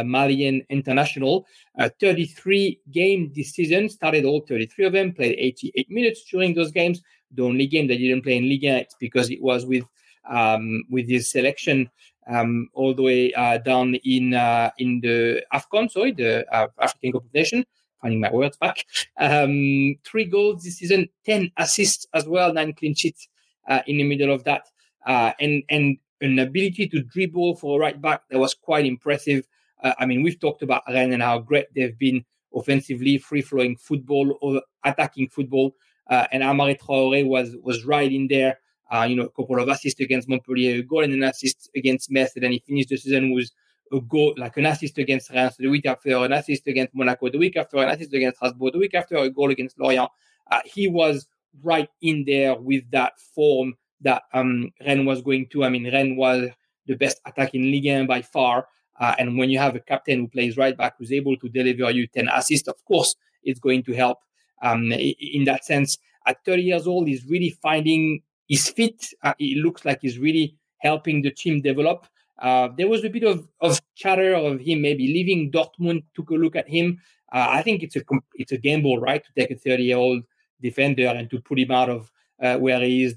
Malian 0.05 0.65
international. 0.71 1.47
Uh, 1.79 1.89
33 2.01 2.81
game 2.91 3.33
this 3.35 3.53
season, 3.53 3.89
started 3.89 4.25
all 4.25 4.41
33 4.41 4.87
of 4.87 4.93
them, 4.93 5.13
played 5.13 5.37
88 5.39 5.91
minutes 5.91 6.25
during 6.31 6.55
those 6.55 6.73
games. 6.73 7.03
The 7.33 7.43
only 7.43 7.67
game 7.67 7.89
that 7.89 7.99
didn't 7.99 8.23
play 8.23 8.37
in 8.37 8.49
Liga 8.49 8.79
it's 8.79 8.95
because 8.99 9.31
it 9.31 9.43
was 9.43 9.67
with 9.67 9.85
um, 10.29 10.85
with 10.89 11.09
his 11.09 11.31
selection 11.31 11.91
um, 12.29 12.69
all 12.73 12.95
the 12.95 13.03
way 13.03 13.33
uh, 13.35 13.59
down 13.59 13.97
in 14.05 14.35
uh, 14.35 14.71
in 14.79 15.01
the 15.01 15.45
AFCON, 15.53 15.91
sorry, 15.91 16.13
the 16.13 16.47
uh, 16.55 16.69
African 16.81 17.13
Cup 17.13 17.25
of 17.25 17.35
Nations. 17.35 17.65
Finding 18.01 18.21
my 18.21 18.31
words 18.31 18.57
back. 18.59 18.85
Um, 19.19 19.97
three 20.05 20.27
goals 20.27 20.63
this 20.63 20.77
season, 20.77 21.09
10 21.25 21.51
assists 21.57 22.07
as 22.13 22.29
well, 22.29 22.53
nine 22.53 22.75
clean 22.75 22.95
sheets 22.95 23.29
uh, 23.67 23.81
in 23.87 23.97
the 23.97 24.05
middle 24.05 24.31
of 24.31 24.45
that. 24.45 24.69
Uh, 25.07 25.33
and 25.41 25.63
and 25.71 25.97
an 26.21 26.39
ability 26.39 26.89
to 26.89 27.03
dribble 27.03 27.57
for 27.57 27.79
a 27.79 27.81
right 27.81 28.01
back 28.01 28.23
that 28.31 28.39
was 28.39 28.55
quite 28.55 28.87
impressive. 28.87 29.47
Uh, 29.85 29.93
I 29.99 30.07
mean, 30.07 30.23
we've 30.23 30.41
talked 30.41 30.63
about 30.63 30.83
Rennes 30.89 31.13
and 31.13 31.23
how 31.23 31.39
great 31.39 31.67
they've 31.75 31.97
been 31.97 32.25
offensively, 32.55 33.19
free 33.19 33.43
flowing 33.43 33.77
football 33.77 34.37
or 34.41 34.63
attacking 34.85 35.29
football. 35.29 35.77
Uh, 36.11 36.27
and 36.33 36.43
Hamari 36.43 36.75
Traore 36.75 37.27
was 37.27 37.57
was 37.63 37.85
right 37.85 38.11
in 38.11 38.27
there. 38.29 38.59
Uh, 38.91 39.07
you 39.09 39.17
know, 39.17 39.25
a 39.25 39.31
couple 39.31 39.59
of 39.59 39.69
assists 39.69 40.01
against 40.01 40.29
Montpellier, 40.29 40.77
a 40.77 40.83
goal 40.83 41.05
and 41.05 41.13
an 41.13 41.23
assist 41.23 41.71
against 41.75 42.11
Metz. 42.11 42.35
And 42.35 42.45
then 42.45 42.53
he 42.53 42.59
finished 42.59 42.91
the 42.91 42.97
season 42.97 43.33
with 43.33 43.51
a 43.93 44.01
goal, 44.01 44.35
like 44.37 44.57
an 44.57 44.67
assist 44.67 44.99
against 44.99 45.31
Reims 45.31 45.57
the 45.59 45.69
week 45.69 45.87
after, 45.87 46.17
an 46.17 46.33
assist 46.33 46.67
against 46.67 46.95
Monaco 46.95 47.31
the 47.31 47.39
week 47.39 47.57
after, 47.57 47.79
an 47.79 47.89
assist 47.89 48.13
against 48.13 48.37
Strasbourg 48.37 48.73
the 48.73 48.79
week 48.79 48.95
after, 48.95 49.17
a 49.17 49.31
goal 49.31 49.51
against 49.51 49.79
Lorient. 49.79 50.11
Uh, 50.51 50.61
he 50.65 50.87
was 50.87 51.27
right 51.63 51.89
in 52.03 52.25
there 52.27 52.55
with 52.57 52.89
that 52.91 53.19
form 53.19 53.75
that 54.03 54.23
um, 54.33 54.71
Rennes 54.87 55.07
was 55.07 55.23
going 55.23 55.47
to. 55.49 55.65
I 55.65 55.71
mean, 55.71 55.91
Rennes 55.91 56.17
was 56.17 56.51
the 56.87 56.95
best 56.95 57.21
attack 57.27 57.55
in 57.55 57.63
Ligue 57.63 57.87
1 57.87 58.07
by 58.07 58.23
far. 58.23 58.67
Uh, 59.01 59.15
and 59.19 59.37
when 59.39 59.51
you 59.51 59.59
have 59.59 59.75
a 59.75 59.81
captain 59.81 60.21
who 60.21 60.29
plays 60.29 60.57
right 60.57 60.77
back, 60.77 60.95
who's 60.99 61.13
able 61.13 61.37
to 61.37 61.49
deliver 61.49 61.91
you 61.91 62.07
10 62.07 62.29
assists, 62.29 62.69
of 62.69 62.83
course, 62.85 63.17
it's 63.43 63.61
going 63.61 63.83
to 63.83 63.93
help 63.93 64.19
um, 64.63 64.93
in 64.93 65.45
that 65.45 65.65
sense. 65.65 65.99
At 66.27 66.45
30 66.45 66.63
years 66.63 66.87
old, 66.87 67.09
he's 67.09 67.27
really 67.27 67.51
finding 67.63 68.23
his 68.49 68.69
feet. 68.69 69.13
Uh, 69.23 69.35
it 69.39 69.59
looks 69.59 69.85
like 69.85 70.01
he's 70.03 70.19
really 70.19 70.57
helping 70.79 71.23
the 71.23 71.31
team 71.31 71.61
develop. 71.61 72.07
Uh, 72.39 72.69
there 72.77 72.89
was 72.89 73.05
a 73.05 73.11
bit 73.11 73.25
of, 73.25 73.49
of 73.61 73.81
chatter 73.95 74.35
of 74.35 74.61
him 74.61 74.83
maybe 74.83 75.07
leaving 75.07 75.51
Dortmund. 75.51 76.05
Took 76.15 76.31
a 76.31 76.35
look 76.35 76.57
at 76.57 76.69
him. 76.69 77.01
Uh, 77.33 77.47
I 77.51 77.63
think 77.63 77.83
it's 77.83 77.97
a 77.97 78.03
it's 78.35 78.53
a 78.53 78.59
gamble, 78.59 78.99
right, 78.99 79.23
to 79.25 79.33
take 79.37 79.51
a 79.51 79.59
30 79.59 79.83
year 79.83 79.97
old 79.97 80.23
defender 80.61 81.07
and 81.09 81.29
to 81.31 81.41
put 81.41 81.59
him 81.59 81.71
out 81.71 81.91
of 81.91 82.11
uh, 82.43 82.57
where 82.59 82.81
he 82.81 83.05
is, 83.05 83.17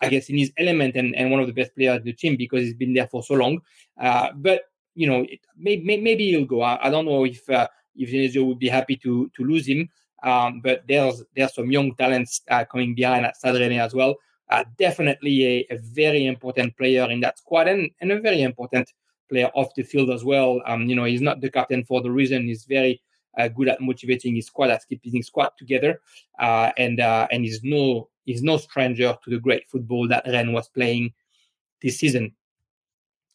I 0.00 0.08
guess, 0.08 0.28
in 0.28 0.38
his 0.38 0.52
element 0.56 0.96
and, 0.96 1.14
and 1.14 1.30
one 1.30 1.40
of 1.40 1.46
the 1.46 1.52
best 1.52 1.74
players 1.74 1.98
of 1.98 2.04
the 2.04 2.12
team 2.12 2.36
because 2.36 2.62
he's 2.62 2.74
been 2.74 2.94
there 2.94 3.06
for 3.06 3.22
so 3.22 3.34
long. 3.34 3.60
Uh, 3.98 4.30
but 4.34 4.62
you 4.94 5.06
know, 5.06 5.26
it, 5.28 5.40
may, 5.56 5.76
may, 5.76 5.96
maybe 5.98 6.30
he'll 6.30 6.44
go. 6.44 6.62
I, 6.62 6.86
I 6.86 6.90
don't 6.90 7.06
know 7.06 7.24
if 7.24 7.48
uh, 7.48 7.68
if 7.96 8.10
Genesio 8.10 8.46
would 8.46 8.58
be 8.58 8.68
happy 8.68 8.96
to 8.96 9.30
to 9.36 9.44
lose 9.44 9.66
him. 9.66 9.88
Um, 10.22 10.60
but 10.60 10.82
there's 10.86 11.22
there's 11.34 11.54
some 11.54 11.70
young 11.70 11.94
talents 11.94 12.42
uh, 12.50 12.64
coming 12.64 12.94
behind 12.94 13.24
at 13.26 13.36
Stade 13.36 13.72
as 13.72 13.94
well. 13.94 14.16
Uh, 14.50 14.64
definitely 14.78 15.46
a, 15.46 15.74
a, 15.74 15.78
very 15.78 16.26
important 16.26 16.76
player 16.76 17.08
in 17.08 17.20
that 17.20 17.38
squad 17.38 17.68
and, 17.68 17.88
and 18.00 18.10
a 18.10 18.20
very 18.20 18.42
important 18.42 18.92
player 19.28 19.48
off 19.54 19.72
the 19.76 19.82
field 19.84 20.10
as 20.10 20.24
well. 20.24 20.60
Um, 20.66 20.88
you 20.88 20.96
know, 20.96 21.04
he's 21.04 21.20
not 21.20 21.40
the 21.40 21.48
captain 21.48 21.84
for 21.84 22.02
the 22.02 22.10
reason. 22.10 22.48
He's 22.48 22.64
very 22.64 23.00
uh, 23.38 23.46
good 23.46 23.68
at 23.68 23.80
motivating 23.80 24.34
his 24.34 24.46
squad, 24.46 24.70
at 24.70 24.86
keeping 24.88 25.12
his 25.12 25.28
squad 25.28 25.50
together, 25.56 26.00
uh, 26.38 26.72
and 26.76 27.00
uh, 27.00 27.28
and 27.30 27.44
he's 27.44 27.62
no 27.62 28.08
he's 28.24 28.42
no 28.42 28.56
stranger 28.56 29.16
to 29.22 29.30
the 29.30 29.38
great 29.38 29.68
football 29.68 30.08
that 30.08 30.26
Rennes 30.26 30.52
was 30.52 30.68
playing 30.68 31.12
this 31.80 31.98
season. 31.98 32.34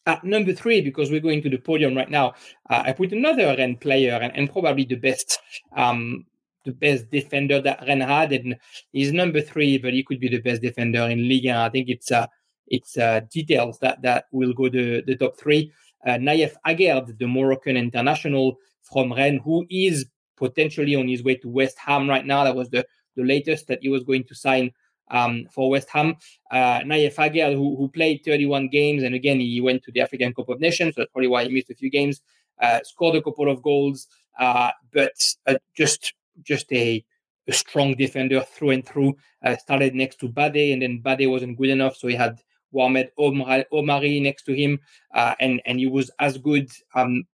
At 0.06 0.22
number 0.22 0.52
three, 0.52 0.80
because 0.80 1.10
we're 1.10 1.20
going 1.20 1.42
to 1.42 1.50
the 1.50 1.58
podium 1.58 1.96
right 1.96 2.08
now, 2.08 2.34
uh, 2.70 2.84
I 2.86 2.92
put 2.92 3.12
another 3.12 3.56
Rennes 3.58 3.78
player 3.80 4.14
and, 4.14 4.34
and 4.36 4.50
probably 4.50 4.84
the 4.84 4.94
best 4.94 5.40
um, 5.76 6.26
the 6.64 6.72
best 6.72 7.10
defender 7.10 7.60
that 7.60 7.84
Rennes 7.86 8.04
had, 8.04 8.32
and 8.32 8.56
he's 8.92 9.12
number 9.12 9.40
three, 9.40 9.78
but 9.78 9.94
he 9.94 10.02
could 10.02 10.20
be 10.20 10.28
the 10.28 10.40
best 10.40 10.62
defender 10.62 11.02
in 11.02 11.28
Ligue 11.28 11.46
1. 11.46 11.56
I 11.56 11.68
think 11.70 11.88
it's 11.88 12.12
uh, 12.12 12.26
it's 12.66 12.98
uh, 12.98 13.20
details 13.32 13.78
that 13.80 14.02
that 14.02 14.26
will 14.32 14.52
go 14.52 14.68
to 14.68 15.02
the 15.02 15.16
top 15.16 15.38
three. 15.38 15.72
Uh, 16.04 16.18
Nayef 16.18 16.54
Aguerd, 16.66 17.18
the 17.18 17.26
Moroccan 17.26 17.76
international 17.76 18.58
from 18.82 19.12
Rennes, 19.12 19.40
who 19.44 19.66
is 19.70 20.06
potentially 20.36 20.94
on 20.94 21.08
his 21.08 21.22
way 21.22 21.36
to 21.36 21.48
West 21.48 21.78
Ham 21.78 22.08
right 22.08 22.26
now. 22.26 22.44
That 22.44 22.56
was 22.56 22.68
the 22.68 22.86
the 23.16 23.24
latest 23.24 23.66
that 23.68 23.78
he 23.82 23.88
was 23.88 24.04
going 24.04 24.24
to 24.24 24.34
sign 24.34 24.72
um, 25.10 25.46
for 25.50 25.70
West 25.70 25.88
Ham. 25.90 26.16
Uh, 26.50 26.80
Nayef 26.80 27.14
Aguerd, 27.16 27.54
who, 27.54 27.76
who 27.76 27.88
played 27.88 28.22
31 28.24 28.68
games, 28.68 29.02
and 29.02 29.14
again, 29.14 29.40
he 29.40 29.60
went 29.60 29.82
to 29.84 29.92
the 29.92 30.00
African 30.00 30.34
Cup 30.34 30.48
of 30.48 30.60
Nations, 30.60 30.94
so 30.94 31.00
that's 31.00 31.12
probably 31.12 31.28
why 31.28 31.44
he 31.44 31.50
missed 31.50 31.70
a 31.70 31.74
few 31.74 31.90
games, 31.90 32.20
uh, 32.60 32.80
scored 32.84 33.16
a 33.16 33.22
couple 33.22 33.50
of 33.50 33.62
goals, 33.62 34.08
uh, 34.38 34.70
but 34.92 35.14
uh, 35.46 35.54
just 35.76 36.14
just 36.42 36.70
a, 36.72 37.02
a, 37.48 37.52
strong 37.52 37.94
defender 37.94 38.42
through 38.42 38.70
and 38.70 38.86
through. 38.86 39.16
Uh, 39.42 39.56
started 39.56 39.94
next 39.94 40.20
to 40.20 40.28
Bade, 40.28 40.72
and 40.72 40.82
then 40.82 40.98
Bade 40.98 41.28
wasn't 41.28 41.56
good 41.56 41.70
enough, 41.70 41.96
so 41.96 42.08
he 42.08 42.14
had 42.14 42.38
Mohamed 42.72 43.10
Omari 43.18 44.20
next 44.20 44.42
to 44.44 44.54
him, 44.54 44.78
uh, 45.14 45.34
and 45.40 45.62
and 45.66 45.78
he 45.78 45.86
was 45.86 46.10
as 46.18 46.38
good. 46.38 46.70
Um, 46.94 47.24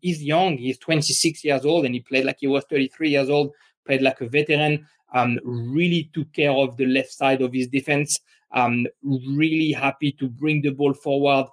he's 0.00 0.22
young; 0.22 0.58
he's 0.58 0.78
26 0.78 1.44
years 1.44 1.64
old, 1.64 1.84
and 1.84 1.94
he 1.94 2.00
played 2.00 2.24
like 2.24 2.38
he 2.40 2.46
was 2.46 2.64
33 2.68 3.10
years 3.10 3.30
old. 3.30 3.52
Played 3.86 4.02
like 4.02 4.20
a 4.20 4.28
veteran 4.28 4.86
um, 5.12 5.38
really 5.44 6.10
took 6.14 6.32
care 6.32 6.52
of 6.52 6.76
the 6.76 6.86
left 6.86 7.12
side 7.12 7.42
of 7.42 7.52
his 7.52 7.68
defense. 7.68 8.20
Um, 8.52 8.86
really 9.02 9.72
happy 9.72 10.12
to 10.12 10.28
bring 10.28 10.62
the 10.62 10.70
ball 10.70 10.92
forward, 10.92 11.46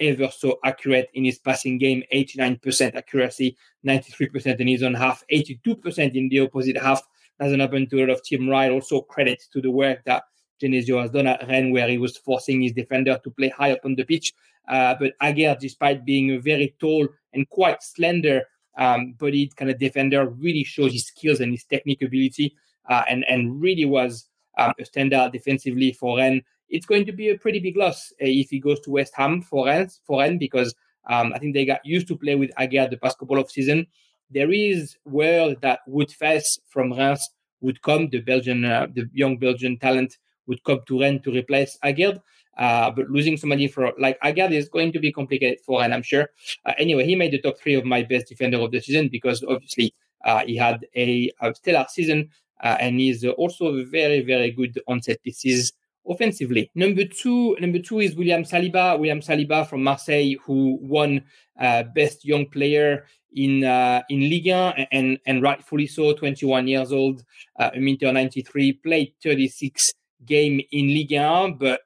ever 0.00 0.28
so 0.30 0.58
accurate 0.64 1.10
in 1.14 1.24
his 1.24 1.38
passing 1.38 1.78
game 1.78 2.02
89% 2.12 2.94
accuracy, 2.94 3.56
93% 3.86 4.60
in 4.60 4.68
his 4.68 4.82
own 4.82 4.94
half, 4.94 5.24
82% 5.32 6.14
in 6.14 6.28
the 6.28 6.40
opposite 6.40 6.76
half. 6.76 7.02
Doesn't 7.40 7.60
happen 7.60 7.88
to 7.88 7.98
a 7.98 8.00
lot 8.00 8.10
of 8.10 8.22
team 8.22 8.48
right. 8.48 8.70
Also, 8.70 9.00
credit 9.00 9.42
to 9.52 9.60
the 9.60 9.70
work 9.70 10.04
that 10.04 10.24
Genesio 10.62 11.00
has 11.00 11.10
done 11.10 11.26
at 11.26 11.46
Rennes, 11.48 11.72
where 11.72 11.88
he 11.88 11.98
was 11.98 12.16
forcing 12.18 12.62
his 12.62 12.72
defender 12.72 13.18
to 13.24 13.30
play 13.30 13.48
high 13.48 13.72
up 13.72 13.80
on 13.84 13.94
the 13.94 14.04
pitch. 14.04 14.32
Uh, 14.68 14.94
but 14.98 15.12
Aguerd, 15.20 15.58
despite 15.58 16.04
being 16.04 16.30
a 16.30 16.38
very 16.38 16.74
tall 16.78 17.08
and 17.32 17.48
quite 17.48 17.82
slender 17.82 18.42
um, 18.78 19.14
bodied 19.14 19.56
kind 19.56 19.70
of 19.70 19.78
defender, 19.78 20.28
really 20.28 20.62
shows 20.62 20.92
his 20.92 21.06
skills 21.06 21.40
and 21.40 21.52
his 21.52 21.64
technical 21.64 22.06
ability 22.06 22.54
uh, 22.88 23.02
and 23.08 23.24
and 23.28 23.60
really 23.60 23.84
was 23.84 24.26
um, 24.58 24.72
a 24.78 24.82
standout 24.82 25.32
defensively 25.32 25.92
for 25.92 26.18
Rennes. 26.18 26.42
It's 26.68 26.86
going 26.86 27.04
to 27.06 27.12
be 27.12 27.30
a 27.30 27.38
pretty 27.38 27.60
big 27.60 27.76
loss 27.76 28.12
uh, 28.12 28.24
if 28.26 28.50
he 28.50 28.58
goes 28.58 28.80
to 28.80 28.90
West 28.90 29.12
Ham 29.16 29.42
for 29.42 29.66
Rennes, 29.66 30.00
for 30.06 30.20
Rennes 30.20 30.38
because 30.38 30.74
um, 31.08 31.32
I 31.34 31.38
think 31.38 31.54
they 31.54 31.64
got 31.64 31.84
used 31.84 32.08
to 32.08 32.16
play 32.16 32.34
with 32.34 32.50
Aguerd 32.58 32.90
the 32.90 32.96
past 32.96 33.18
couple 33.18 33.38
of 33.38 33.50
seasons. 33.50 33.86
There 34.30 34.50
is 34.52 34.96
word 35.04 35.58
that 35.60 35.80
Wout 35.88 36.16
Faes 36.16 36.58
from 36.68 36.92
Reims 36.92 37.28
would 37.60 37.82
come, 37.82 38.08
the 38.08 38.20
Belgian, 38.20 38.64
uh, 38.64 38.86
the 38.92 39.08
young 39.12 39.36
Belgian 39.36 39.78
talent 39.78 40.16
would 40.46 40.62
come 40.64 40.80
to 40.86 41.00
Rennes 41.00 41.22
to 41.24 41.32
replace 41.32 41.78
Aguerd. 41.84 42.20
Uh, 42.56 42.90
but 42.90 43.08
losing 43.08 43.36
somebody 43.36 43.66
for 43.66 43.92
like 43.98 44.20
Aguerd 44.20 44.52
is 44.52 44.68
going 44.68 44.92
to 44.92 44.98
be 44.98 45.12
complicated 45.12 45.58
for 45.64 45.80
Rennes, 45.80 45.94
I'm 45.94 46.02
sure. 46.02 46.28
Uh, 46.66 46.72
anyway, 46.78 47.04
he 47.04 47.16
made 47.16 47.32
the 47.32 47.40
top 47.40 47.58
three 47.58 47.74
of 47.74 47.84
my 47.84 48.02
best 48.02 48.28
defender 48.28 48.58
of 48.58 48.70
the 48.70 48.80
season 48.80 49.08
because 49.08 49.42
obviously 49.42 49.94
uh, 50.24 50.44
he 50.46 50.56
had 50.56 50.86
a, 50.94 51.30
a 51.40 51.54
stellar 51.54 51.86
season 51.88 52.28
uh, 52.62 52.76
and 52.80 53.00
he's 53.00 53.24
also 53.24 53.84
very, 53.84 54.20
very 54.20 54.50
good 54.50 54.80
on 54.88 55.02
set 55.02 55.22
pieces 55.22 55.72
offensively. 56.06 56.70
Number 56.74 57.04
two, 57.04 57.56
number 57.60 57.78
two 57.78 58.00
is 58.00 58.14
William 58.14 58.44
Saliba. 58.44 58.98
William 58.98 59.20
Saliba 59.20 59.68
from 59.68 59.82
Marseille, 59.82 60.34
who 60.44 60.78
won 60.80 61.24
uh, 61.60 61.84
best 61.94 62.24
young 62.24 62.46
player 62.46 63.06
in 63.34 63.64
uh, 63.64 64.02
in 64.08 64.20
Ligue 64.20 64.52
1 64.52 64.86
and 64.92 65.18
and 65.26 65.42
rightfully 65.42 65.86
so. 65.86 66.12
21 66.12 66.68
years 66.68 66.92
old, 66.92 67.24
uh, 67.58 67.70
Minter 67.76 68.12
93, 68.12 68.74
played 68.74 69.12
36 69.22 69.92
game 70.26 70.60
in 70.70 70.88
Ligue 70.88 71.12
1, 71.12 71.54
but 71.54 71.80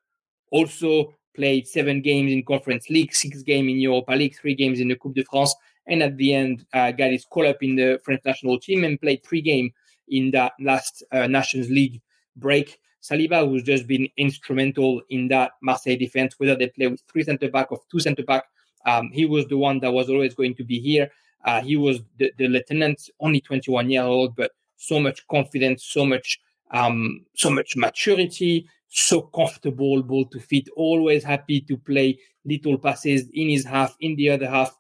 also 0.51 1.15
played 1.35 1.67
seven 1.67 2.01
games 2.01 2.33
in 2.33 2.43
Conference 2.43 2.89
League, 2.89 3.15
six 3.15 3.43
games 3.43 3.71
in 3.71 3.79
Europa 3.79 4.13
League, 4.13 4.37
three 4.37 4.55
games 4.55 4.81
in 4.81 4.89
the 4.89 4.97
Coupe 4.97 5.15
de 5.15 5.25
France, 5.25 5.55
and 5.87 6.03
at 6.03 6.17
the 6.17 6.33
end 6.35 6.65
uh, 6.73 6.91
got 6.93 7.13
his 7.13 7.27
call 7.27 7.47
up 7.47 7.63
in 7.63 7.77
the 7.77 8.01
French 8.05 8.23
national 8.25 8.59
team 8.59 8.85
and 8.85 9.01
played 9.01 9.23
three 9.23 9.43
games 9.43 9.73
in 10.09 10.31
that 10.33 10.53
last 10.61 11.03
uh, 11.13 11.27
Nations 11.27 11.71
League 11.71 12.01
break. 12.37 12.79
Saliba, 13.03 13.49
who's 13.49 13.63
just 13.63 13.87
been 13.87 14.09
instrumental 14.17 15.01
in 15.11 15.29
that 15.29 15.53
Marseille 15.63 15.97
defense, 15.97 16.35
whether 16.39 16.57
they 16.57 16.69
play 16.69 16.89
with 16.89 17.03
three 17.11 17.23
centre 17.23 17.51
back 17.51 17.71
or 17.71 17.81
two 17.91 18.01
centre 18.01 18.25
back, 18.25 18.45
um, 18.85 19.11
he 19.13 19.27
was 19.27 19.47
the 19.47 19.57
one 19.59 19.81
that 19.81 19.93
was 19.93 20.09
always 20.09 20.35
going 20.35 20.55
to 20.57 20.65
be 20.65 20.79
here. 20.81 21.11
Uh, 21.45 21.61
he 21.61 21.77
was 21.77 22.01
the, 22.19 22.33
the, 22.39 22.49
lieutenant, 22.49 23.09
only 23.21 23.41
21 23.41 23.91
year 23.91 24.03
old, 24.03 24.35
but 24.35 24.53
so 24.77 24.99
much 24.99 25.27
confidence, 25.29 25.85
so 25.85 26.05
much, 26.05 26.41
um, 26.73 27.25
so 27.35 27.51
much 27.51 27.77
maturity, 27.77 28.69
so 28.89 29.23
comfortable, 29.23 30.03
ball 30.03 30.25
to 30.27 30.41
feet, 30.41 30.69
always 30.77 31.23
happy 31.23 31.61
to 31.61 31.77
play 31.77 32.19
little 32.45 32.79
passes 32.79 33.29
in 33.35 33.49
his 33.49 33.65
half, 33.65 33.97
in 34.01 34.17
the 34.17 34.31
other 34.31 34.49
half. 34.49 34.77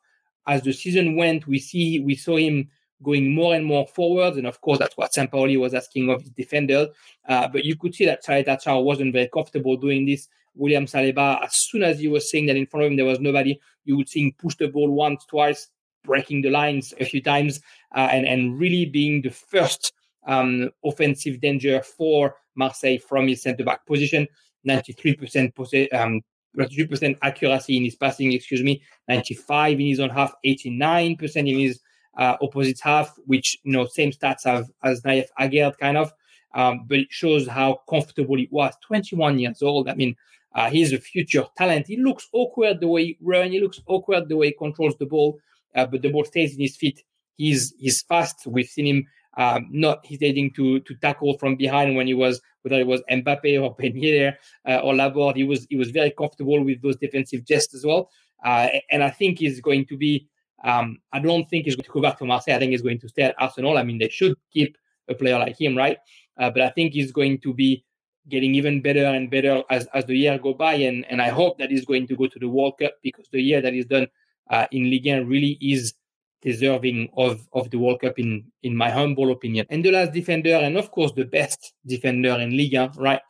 As 0.46 0.62
the 0.62 0.72
season 0.72 1.16
went, 1.16 1.46
we 1.46 1.58
see 1.58 2.00
we 2.00 2.14
saw 2.14 2.36
him 2.36 2.68
going 3.02 3.34
more 3.34 3.54
and 3.54 3.64
more 3.64 3.86
forwards. 3.86 4.36
And 4.36 4.46
of 4.46 4.60
course, 4.60 4.78
that's 4.78 4.96
what 4.96 5.12
Sampaoli 5.12 5.58
was 5.58 5.74
asking 5.74 6.10
of 6.10 6.22
his 6.22 6.30
defenders. 6.30 6.88
Uh, 7.28 7.48
but 7.48 7.64
you 7.64 7.76
could 7.76 7.94
see 7.94 8.06
that 8.06 8.24
Caleta 8.24 8.82
wasn't 8.82 9.12
very 9.12 9.28
comfortable 9.32 9.76
doing 9.76 10.06
this. 10.06 10.28
William 10.54 10.86
Saliba, 10.86 11.44
as 11.44 11.54
soon 11.54 11.82
as 11.82 11.98
he 11.98 12.08
was 12.08 12.30
saying 12.30 12.46
that 12.46 12.56
in 12.56 12.66
front 12.66 12.86
of 12.86 12.90
him 12.90 12.96
there 12.96 13.04
was 13.04 13.20
nobody, 13.20 13.60
you 13.84 13.96
would 13.96 14.08
see 14.08 14.22
him 14.22 14.32
push 14.38 14.56
the 14.56 14.68
ball 14.68 14.90
once, 14.90 15.24
twice, 15.26 15.68
breaking 16.02 16.40
the 16.42 16.50
lines 16.50 16.94
a 16.98 17.04
few 17.04 17.22
times, 17.22 17.60
uh, 17.94 18.08
and 18.10 18.26
and 18.26 18.58
really 18.58 18.86
being 18.86 19.20
the 19.20 19.30
first 19.30 19.92
um, 20.26 20.70
offensive 20.84 21.40
danger 21.40 21.82
for 21.82 22.36
Marseille 22.54 22.98
from 22.98 23.28
his 23.28 23.42
centre 23.42 23.64
back 23.64 23.84
position. 23.86 24.26
93% 24.66 25.54
posi- 25.54 25.92
um, 25.94 26.22
93% 26.56 27.18
accuracy 27.22 27.76
in 27.76 27.84
his 27.84 27.96
passing, 27.96 28.32
excuse 28.32 28.62
me, 28.62 28.82
95 29.08 29.78
in 29.78 29.86
his 29.86 30.00
own 30.00 30.10
half, 30.10 30.32
89% 30.44 31.36
in 31.36 31.58
his 31.58 31.80
uh, 32.16 32.36
opposite 32.40 32.80
half, 32.80 33.14
which 33.26 33.58
you 33.64 33.72
know 33.72 33.86
same 33.86 34.10
stats 34.10 34.44
have 34.44 34.70
as 34.82 35.02
Nayef 35.02 35.26
Aguerd 35.38 35.78
kind 35.78 35.96
of, 35.96 36.12
um, 36.54 36.86
but 36.88 36.98
it 36.98 37.08
shows 37.10 37.46
how 37.46 37.80
comfortable 37.88 38.40
it 38.40 38.50
was. 38.50 38.74
21 38.86 39.38
years 39.38 39.62
old. 39.62 39.88
I 39.88 39.94
mean, 39.94 40.16
uh, 40.54 40.70
he's 40.70 40.92
a 40.92 40.98
future 40.98 41.44
talent. 41.56 41.86
He 41.86 41.98
looks 41.98 42.28
awkward 42.32 42.80
the 42.80 42.88
way 42.88 43.04
he 43.04 43.18
runs. 43.20 43.52
He 43.52 43.60
looks 43.60 43.80
awkward 43.86 44.28
the 44.28 44.36
way 44.36 44.48
he 44.48 44.52
controls 44.52 44.96
the 44.98 45.06
ball, 45.06 45.38
uh, 45.74 45.86
but 45.86 46.02
the 46.02 46.10
ball 46.10 46.24
stays 46.24 46.54
in 46.54 46.60
his 46.60 46.76
feet. 46.76 47.02
He's 47.36 47.74
he's 47.78 48.02
fast. 48.02 48.46
We've 48.46 48.66
seen 48.66 48.86
him 48.86 49.06
um, 49.36 49.68
not 49.70 50.04
hesitating 50.06 50.52
to 50.52 50.80
to 50.80 50.94
tackle 50.96 51.36
from 51.38 51.56
behind 51.56 51.94
when 51.94 52.06
he 52.06 52.14
was 52.14 52.40
whether 52.62 52.80
it 52.80 52.86
was 52.86 53.02
Mbappe 53.10 53.62
or 53.62 53.74
Ben 53.78 54.34
uh, 54.66 54.80
or 54.80 54.94
Laborde. 54.94 55.36
He 55.36 55.44
was 55.44 55.66
he 55.68 55.76
was 55.76 55.90
very 55.90 56.10
comfortable 56.10 56.64
with 56.64 56.80
those 56.80 56.96
defensive 56.96 57.44
gests 57.44 57.74
as 57.74 57.84
well. 57.84 58.10
Uh, 58.44 58.68
and 58.90 59.02
I 59.04 59.10
think 59.10 59.38
he's 59.38 59.60
going 59.60 59.86
to 59.86 59.96
be. 59.96 60.26
Um, 60.66 60.98
I 61.12 61.20
don't 61.20 61.48
think 61.48 61.64
he's 61.64 61.76
going 61.76 61.84
to 61.84 61.90
go 61.90 62.02
back 62.02 62.18
to 62.18 62.24
Marseille. 62.24 62.56
I 62.56 62.58
think 62.58 62.72
he's 62.72 62.82
going 62.82 62.98
to 63.00 63.08
stay 63.08 63.22
at 63.22 63.36
Arsenal. 63.38 63.78
I 63.78 63.84
mean, 63.84 63.98
they 63.98 64.08
should 64.08 64.36
keep 64.52 64.76
a 65.08 65.14
player 65.14 65.38
like 65.38 65.58
him, 65.58 65.76
right? 65.76 65.98
Uh, 66.38 66.50
but 66.50 66.62
I 66.62 66.70
think 66.70 66.92
he's 66.92 67.12
going 67.12 67.38
to 67.38 67.54
be 67.54 67.84
getting 68.28 68.54
even 68.56 68.82
better 68.82 69.04
and 69.04 69.30
better 69.30 69.62
as, 69.70 69.86
as 69.94 70.04
the 70.06 70.16
year 70.16 70.38
go 70.38 70.52
by. 70.52 70.74
And, 70.74 71.06
and 71.08 71.22
I 71.22 71.28
hope 71.28 71.58
that 71.58 71.70
he's 71.70 71.84
going 71.84 72.08
to 72.08 72.16
go 72.16 72.26
to 72.26 72.38
the 72.38 72.48
World 72.48 72.74
Cup 72.80 72.94
because 73.02 73.28
the 73.30 73.40
year 73.40 73.60
that 73.60 73.72
he's 73.72 73.86
done 73.86 74.08
uh, 74.50 74.66
in 74.72 74.90
Ligue 74.90 75.06
1 75.06 75.28
really 75.28 75.56
is 75.60 75.94
deserving 76.42 77.08
of, 77.16 77.46
of 77.52 77.70
the 77.70 77.78
World 77.78 78.00
Cup 78.00 78.18
in, 78.18 78.44
in 78.62 78.76
my 78.76 78.90
humble 78.90 79.30
opinion. 79.30 79.66
And 79.70 79.84
the 79.84 79.92
last 79.92 80.12
defender, 80.12 80.54
and 80.54 80.76
of 80.76 80.90
course 80.90 81.12
the 81.12 81.24
best 81.24 81.74
defender 81.86 82.30
in 82.30 82.56
Ligue 82.56 82.74
1, 82.74 82.92
right, 82.96 83.20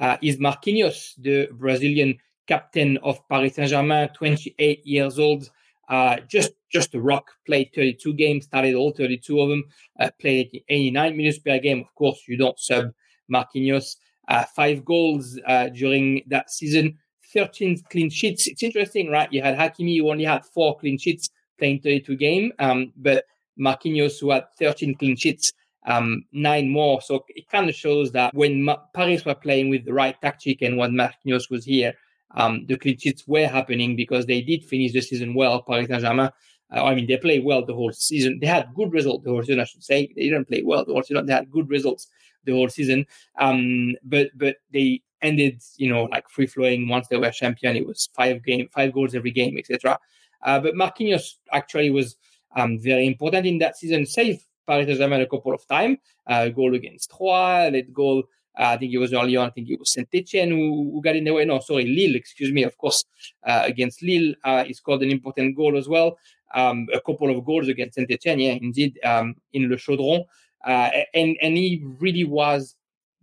uh, 0.00 0.16
is 0.22 0.38
Marquinhos, 0.38 1.12
the 1.18 1.48
Brazilian 1.52 2.18
captain 2.46 2.96
of 2.98 3.26
Paris 3.28 3.54
Saint-Germain, 3.54 4.08
28 4.14 4.86
years 4.86 5.18
old. 5.18 5.50
Uh, 5.88 6.16
just 6.28 6.52
just 6.70 6.94
a 6.94 7.00
rock. 7.00 7.30
Played 7.46 7.70
32 7.74 8.14
games, 8.14 8.44
started 8.44 8.74
all 8.74 8.92
32 8.92 9.40
of 9.40 9.48
them. 9.48 9.64
Uh, 9.98 10.10
played 10.20 10.62
89 10.68 11.16
minutes 11.16 11.38
per 11.38 11.58
game. 11.58 11.80
Of 11.80 11.94
course, 11.94 12.22
you 12.26 12.36
don't 12.36 12.58
sub 12.58 12.92
Marquinhos. 13.32 13.96
Uh, 14.28 14.44
five 14.56 14.84
goals 14.84 15.38
uh, 15.46 15.68
during 15.68 16.22
that 16.26 16.50
season, 16.50 16.98
13 17.32 17.82
clean 17.90 18.10
sheets. 18.10 18.48
It's 18.48 18.62
interesting, 18.62 19.08
right? 19.08 19.32
You 19.32 19.42
had 19.42 19.56
Hakimi, 19.56 19.98
who 19.98 20.10
only 20.10 20.24
had 20.24 20.44
four 20.44 20.76
clean 20.78 20.98
sheets 20.98 21.30
playing 21.58 21.80
32 21.80 22.16
game, 22.16 22.52
um, 22.58 22.92
but 22.96 23.24
Marquinhos, 23.58 24.18
who 24.20 24.30
had 24.30 24.46
13 24.58 24.96
clean 24.96 25.16
sheets, 25.16 25.52
um, 25.86 26.24
nine 26.32 26.68
more. 26.68 27.00
So 27.00 27.24
it 27.28 27.48
kind 27.48 27.68
of 27.68 27.74
shows 27.74 28.12
that 28.12 28.34
when 28.34 28.62
Ma- 28.62 28.82
Paris 28.94 29.24
were 29.24 29.34
playing 29.34 29.70
with 29.70 29.84
the 29.84 29.92
right 29.92 30.20
tactic 30.20 30.62
and 30.62 30.76
when 30.76 30.92
Marquinhos 30.92 31.50
was 31.50 31.64
here, 31.64 31.94
um, 32.34 32.66
the 32.66 32.76
clean 32.76 32.98
sheets 32.98 33.24
were 33.26 33.46
happening 33.46 33.96
because 33.96 34.26
they 34.26 34.42
did 34.42 34.64
finish 34.64 34.92
the 34.92 35.00
season 35.00 35.34
well, 35.34 35.62
Paris 35.62 35.88
Saint-Germain. 35.88 36.30
Uh, 36.74 36.84
I 36.84 36.94
mean, 36.94 37.06
they 37.06 37.16
played 37.16 37.44
well 37.44 37.64
the 37.64 37.74
whole 37.74 37.92
season. 37.92 38.38
They 38.40 38.46
had 38.46 38.74
good 38.74 38.92
results 38.92 39.24
the 39.24 39.30
whole 39.30 39.42
season, 39.42 39.60
I 39.60 39.64
should 39.64 39.84
say. 39.84 40.12
They 40.16 40.24
didn't 40.24 40.48
play 40.48 40.62
well 40.64 40.84
the 40.84 40.92
whole 40.92 41.02
season. 41.02 41.26
They 41.26 41.32
had 41.32 41.50
good 41.50 41.70
results 41.70 42.08
the 42.44 42.52
whole 42.52 42.68
season. 42.68 43.06
Um, 43.38 43.94
but 44.02 44.30
but 44.34 44.56
they 44.72 45.02
ended, 45.22 45.62
you 45.76 45.88
know, 45.88 46.04
like 46.04 46.28
free 46.28 46.46
flowing 46.46 46.88
once 46.88 47.08
they 47.08 47.16
were 47.16 47.30
champion. 47.30 47.76
It 47.76 47.86
was 47.86 48.08
five 48.14 48.44
game, 48.44 48.68
five 48.74 48.92
goals 48.92 49.14
every 49.14 49.30
game, 49.30 49.56
etc. 49.58 49.98
Uh, 50.42 50.60
but 50.60 50.74
Marquinhos 50.74 51.34
actually 51.52 51.90
was 51.90 52.16
um, 52.56 52.78
very 52.78 53.06
important 53.06 53.46
in 53.46 53.58
that 53.58 53.76
season. 53.76 54.04
Saved 54.04 54.44
Paris 54.66 54.86
Saint-Germain 54.86 55.20
a 55.20 55.26
couple 55.26 55.54
of 55.54 55.66
times. 55.68 55.98
Uh, 56.26 56.48
goal 56.48 56.74
against 56.74 57.10
Troyes, 57.10 57.72
let 57.72 57.92
goal. 57.92 58.24
Uh, 58.58 58.70
I 58.74 58.76
think 58.78 58.92
it 58.92 58.98
was 58.98 59.12
early 59.12 59.36
on. 59.36 59.48
I 59.48 59.50
think 59.50 59.68
it 59.68 59.78
was 59.78 59.92
Saint 59.92 60.08
Etienne 60.12 60.50
who, 60.50 60.90
who, 60.92 61.02
got 61.02 61.16
in 61.16 61.24
the 61.24 61.32
way. 61.32 61.44
No, 61.44 61.60
sorry, 61.60 61.86
Lille. 61.86 62.16
Excuse 62.16 62.52
me. 62.52 62.62
Of 62.62 62.76
course, 62.78 63.04
uh, 63.46 63.62
against 63.64 64.02
Lille, 64.02 64.34
uh, 64.44 64.64
scored 64.72 65.02
an 65.02 65.10
important 65.10 65.56
goal 65.56 65.76
as 65.76 65.88
well. 65.88 66.18
Um, 66.54 66.86
a 66.92 67.00
couple 67.00 67.36
of 67.36 67.44
goals 67.44 67.68
against 67.68 67.96
Saint 67.96 68.10
Etienne. 68.10 68.40
Yeah, 68.40 68.52
indeed, 68.52 68.98
um, 69.04 69.34
in 69.52 69.68
Le 69.68 69.76
Chaudron. 69.76 70.24
Uh, 70.64 70.90
and 71.14 71.36
and 71.42 71.56
he 71.56 71.82
really 72.00 72.24
was 72.24 72.74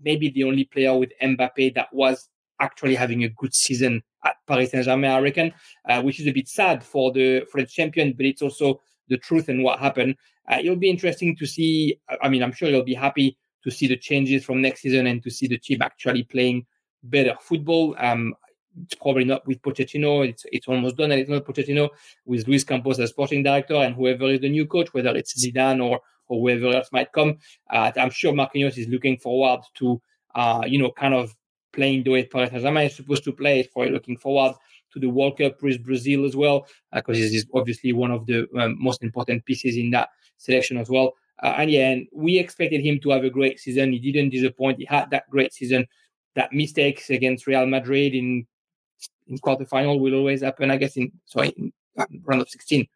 maybe 0.01 0.29
the 0.29 0.43
only 0.43 0.65
player 0.65 0.95
with 0.97 1.11
Mbappe 1.21 1.75
that 1.75 1.93
was 1.93 2.29
actually 2.59 2.95
having 2.95 3.23
a 3.23 3.29
good 3.29 3.53
season 3.53 4.03
at 4.25 4.35
Paris 4.47 4.71
Saint 4.71 4.85
Germain, 4.85 5.11
I 5.11 5.19
reckon, 5.19 5.53
uh, 5.89 6.01
which 6.01 6.19
is 6.19 6.27
a 6.27 6.31
bit 6.31 6.47
sad 6.47 6.83
for 6.83 7.11
the 7.11 7.45
French 7.51 7.73
champion, 7.73 8.13
but 8.13 8.25
it's 8.25 8.41
also 8.41 8.81
the 9.09 9.17
truth 9.17 9.49
and 9.49 9.63
what 9.63 9.79
happened. 9.79 10.15
Uh, 10.49 10.57
it'll 10.59 10.75
be 10.75 10.89
interesting 10.89 11.35
to 11.37 11.45
see. 11.45 11.99
I 12.21 12.29
mean, 12.29 12.43
I'm 12.43 12.51
sure 12.51 12.69
you'll 12.69 12.83
be 12.83 12.93
happy 12.93 13.37
to 13.63 13.71
see 13.71 13.87
the 13.87 13.97
changes 13.97 14.43
from 14.43 14.61
next 14.61 14.81
season 14.81 15.07
and 15.07 15.23
to 15.23 15.29
see 15.29 15.47
the 15.47 15.57
team 15.57 15.81
actually 15.81 16.23
playing 16.23 16.65
better 17.03 17.35
football. 17.39 17.95
Um, 17.97 18.35
it's 18.83 18.95
probably 18.95 19.23
not 19.25 19.45
with 19.45 19.61
Pochettino. 19.61 20.27
It's 20.27 20.45
it's 20.51 20.67
almost 20.67 20.97
done, 20.97 21.11
and 21.11 21.21
it's 21.21 21.29
not 21.29 21.45
Pochettino 21.45 21.89
with 22.25 22.47
Luis 22.47 22.63
Campos 22.63 22.99
as 22.99 23.11
sporting 23.11 23.43
director 23.43 23.75
and 23.75 23.95
whoever 23.95 24.25
is 24.25 24.41
the 24.41 24.49
new 24.49 24.65
coach, 24.65 24.93
whether 24.93 25.15
it's 25.15 25.33
Zidane 25.33 25.83
or 25.83 26.01
or 26.27 26.39
whoever 26.39 26.75
else 26.75 26.89
might 26.91 27.11
come. 27.11 27.37
Uh, 27.69 27.91
I'm 27.95 28.09
sure 28.09 28.33
Marquinhos 28.33 28.77
is 28.77 28.87
looking 28.87 29.17
forward 29.17 29.61
to, 29.75 30.01
uh, 30.33 30.63
you 30.65 30.79
know, 30.79 30.91
kind 30.91 31.13
of 31.13 31.35
playing 31.73 32.03
the 32.03 32.11
way 32.11 32.25
Paris 32.25 32.51
Saint-Germain 32.51 32.87
is 32.87 32.95
supposed 32.95 33.23
to 33.25 33.33
play. 33.33 33.57
He's 33.57 33.67
probably 33.67 33.91
looking 33.91 34.17
forward 34.17 34.55
to 34.93 34.99
the 34.99 35.09
World 35.09 35.37
Cup 35.37 35.61
with 35.61 35.83
Brazil 35.83 36.25
as 36.25 36.35
well, 36.35 36.65
because 36.93 37.17
uh, 37.17 37.21
this 37.21 37.33
is 37.33 37.45
obviously 37.53 37.93
one 37.93 38.11
of 38.11 38.25
the 38.25 38.47
um, 38.57 38.77
most 38.79 39.03
important 39.03 39.43
pieces 39.43 39.75
in 39.75 39.91
that 39.91 40.09
selection 40.37 40.77
as 40.77 40.89
well. 40.89 41.13
Uh, 41.43 41.55
and 41.57 41.69
yeah, 41.69 41.89
and 41.89 42.07
we 42.13 42.39
expected 42.39 42.79
him 42.79 42.99
to 43.01 43.09
have 43.09 43.25
a 43.25 43.29
great 43.29 43.59
season. 43.59 43.91
He 43.91 44.11
didn't 44.11 44.29
disappoint. 44.29 44.79
He 44.79 44.85
had 44.85 45.09
that 45.11 45.29
great 45.29 45.53
season. 45.53 45.85
That 46.35 46.53
mistakes 46.53 47.09
against 47.09 47.45
Real 47.45 47.65
Madrid 47.65 48.15
in 48.15 48.47
in 49.27 49.37
quarterfinal 49.37 49.99
will 49.99 50.15
always 50.15 50.41
happen. 50.41 50.71
I 50.71 50.77
guess 50.77 50.95
in 50.95 51.11
sorry 51.25 51.49
in 51.49 51.73
round 52.25 52.41
of 52.41 52.49
16 52.49 52.87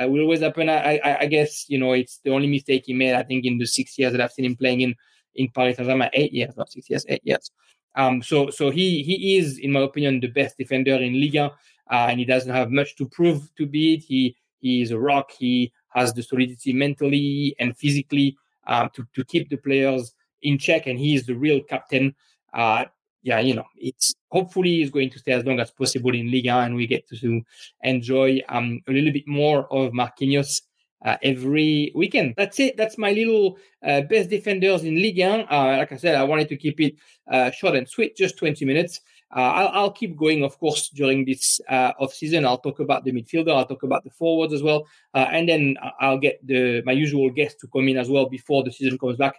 uh, 0.00 0.08
will 0.08 0.22
always 0.22 0.40
happen. 0.40 0.68
I, 0.68 0.98
I, 0.98 1.18
I, 1.20 1.26
guess 1.26 1.68
you 1.68 1.78
know 1.78 1.92
it's 1.92 2.20
the 2.24 2.30
only 2.30 2.46
mistake 2.46 2.84
he 2.86 2.94
made. 2.94 3.14
I 3.14 3.22
think 3.22 3.44
in 3.44 3.58
the 3.58 3.66
six 3.66 3.98
years 3.98 4.12
that 4.12 4.20
I've 4.20 4.32
seen 4.32 4.44
him 4.44 4.56
playing 4.56 4.80
in 4.80 4.94
in 5.34 5.48
Paris 5.54 5.76
Saint-Germain, 5.76 6.10
eight 6.12 6.32
years, 6.32 6.56
not 6.56 6.70
six 6.70 6.88
years, 6.88 7.04
eight 7.08 7.22
years. 7.24 7.50
Um, 7.96 8.22
so 8.22 8.50
so 8.50 8.70
he 8.70 9.02
he 9.02 9.36
is, 9.38 9.58
in 9.58 9.72
my 9.72 9.80
opinion, 9.80 10.20
the 10.20 10.28
best 10.28 10.56
defender 10.56 10.94
in 10.94 11.20
Liga, 11.20 11.52
uh, 11.90 12.06
and 12.08 12.20
he 12.20 12.24
doesn't 12.24 12.54
have 12.54 12.70
much 12.70 12.96
to 12.96 13.08
prove 13.08 13.50
to 13.56 13.66
be 13.66 13.94
it. 13.94 14.02
He 14.02 14.36
he 14.60 14.82
is 14.82 14.92
a 14.92 14.98
rock. 14.98 15.32
He 15.32 15.72
has 15.98 16.12
the 16.12 16.22
solidity 16.22 16.72
mentally 16.72 17.54
and 17.58 17.76
physically 17.76 18.36
uh, 18.66 18.88
to 18.94 19.06
to 19.14 19.24
keep 19.24 19.48
the 19.48 19.56
players 19.56 20.14
in 20.42 20.58
check, 20.58 20.86
and 20.86 20.98
he 20.98 21.14
is 21.14 21.26
the 21.26 21.34
real 21.34 21.60
captain. 21.62 22.14
Uh, 22.52 22.84
yeah, 23.22 23.40
you 23.40 23.54
know, 23.54 23.64
it's 23.76 24.14
hopefully 24.30 24.76
he's 24.76 24.90
going 24.90 25.10
to 25.10 25.18
stay 25.18 25.32
as 25.32 25.44
long 25.44 25.60
as 25.60 25.70
possible 25.70 26.14
in 26.14 26.30
Liga, 26.30 26.58
and 26.58 26.74
we 26.74 26.86
get 26.86 27.08
to 27.08 27.42
enjoy 27.82 28.40
um, 28.48 28.80
a 28.88 28.92
little 28.92 29.12
bit 29.12 29.26
more 29.26 29.70
of 29.72 29.92
Marquinhos 29.92 30.62
uh, 31.04 31.16
every 31.22 31.92
weekend. 31.94 32.34
That's 32.36 32.58
it. 32.60 32.76
That's 32.76 32.98
my 32.98 33.12
little 33.12 33.58
uh, 33.84 34.02
best 34.02 34.30
defenders 34.30 34.84
in 34.84 34.96
Ligue 34.96 35.20
1. 35.20 35.40
Uh, 35.50 35.76
like 35.78 35.92
I 35.92 35.96
said, 35.96 36.14
I 36.14 36.24
wanted 36.24 36.48
to 36.48 36.56
keep 36.56 36.80
it 36.80 36.94
uh, 37.30 37.50
short 37.50 37.76
and 37.76 37.88
sweet, 37.88 38.16
just 38.16 38.38
20 38.38 38.64
minutes. 38.64 39.00
Uh, 39.34 39.40
I'll, 39.40 39.68
I'll, 39.68 39.90
keep 39.90 40.16
going, 40.16 40.42
of 40.42 40.58
course, 40.58 40.88
during 40.88 41.26
this 41.26 41.60
uh, 41.68 41.92
off 41.98 42.14
season. 42.14 42.46
I'll 42.46 42.58
talk 42.58 42.80
about 42.80 43.04
the 43.04 43.12
midfielder. 43.12 43.54
I'll 43.54 43.66
talk 43.66 43.82
about 43.82 44.04
the 44.04 44.10
forwards 44.10 44.54
as 44.54 44.62
well, 44.62 44.86
and 45.12 45.46
then 45.46 45.76
I'll 46.00 46.18
get 46.18 46.44
the 46.46 46.82
my 46.86 46.92
usual 46.92 47.28
guests 47.28 47.60
to 47.60 47.68
come 47.68 47.88
in 47.88 47.98
as 47.98 48.08
well 48.08 48.26
before 48.26 48.64
the 48.64 48.72
season 48.72 48.96
comes 48.96 49.16
back 49.16 49.34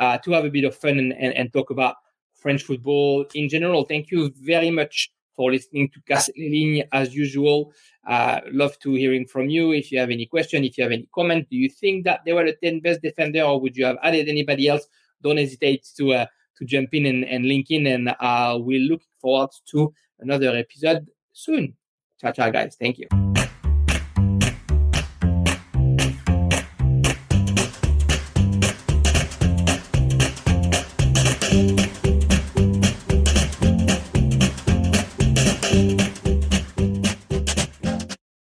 to 0.00 0.32
have 0.32 0.46
a 0.46 0.50
bit 0.50 0.64
of 0.64 0.74
fun 0.74 0.98
and, 0.98 1.12
and, 1.12 1.34
and 1.34 1.52
talk 1.52 1.68
about 1.68 1.96
French 2.44 2.62
football 2.62 3.26
in 3.34 3.48
general. 3.48 3.84
Thank 3.84 4.10
you 4.10 4.32
very 4.40 4.70
much 4.70 5.10
for 5.34 5.50
listening 5.50 5.88
to 5.90 6.00
Casse 6.02 6.30
Ligne 6.36 6.84
as 6.92 7.14
usual. 7.14 7.72
Uh, 8.06 8.40
love 8.52 8.78
to 8.80 8.94
hearing 8.94 9.26
from 9.26 9.48
you. 9.48 9.72
If 9.72 9.90
you 9.90 9.98
have 9.98 10.10
any 10.10 10.26
question, 10.26 10.64
if 10.64 10.76
you 10.78 10.84
have 10.84 10.92
any 10.92 11.08
comment, 11.14 11.48
do 11.50 11.56
you 11.56 11.68
think 11.68 12.04
that 12.04 12.20
they 12.24 12.32
were 12.32 12.44
the 12.44 12.56
10 12.62 12.80
best 12.80 13.02
defender 13.02 13.42
or 13.42 13.60
would 13.60 13.76
you 13.76 13.86
have 13.86 13.96
added 14.02 14.28
anybody 14.28 14.68
else? 14.68 14.86
Don't 15.22 15.38
hesitate 15.38 15.88
to 15.96 16.12
uh, 16.12 16.26
to 16.56 16.64
jump 16.64 16.90
in 16.92 17.06
and, 17.06 17.24
and 17.24 17.46
link 17.46 17.70
in 17.70 17.86
and 17.86 18.14
uh, 18.20 18.56
we'll 18.60 18.82
look 18.82 19.02
forward 19.20 19.50
to 19.70 19.92
another 20.20 20.56
episode 20.56 21.06
soon. 21.32 21.74
Ciao, 22.20 22.32
ciao, 22.32 22.50
guys. 22.50 22.76
Thank 22.78 22.98
you. 22.98 23.23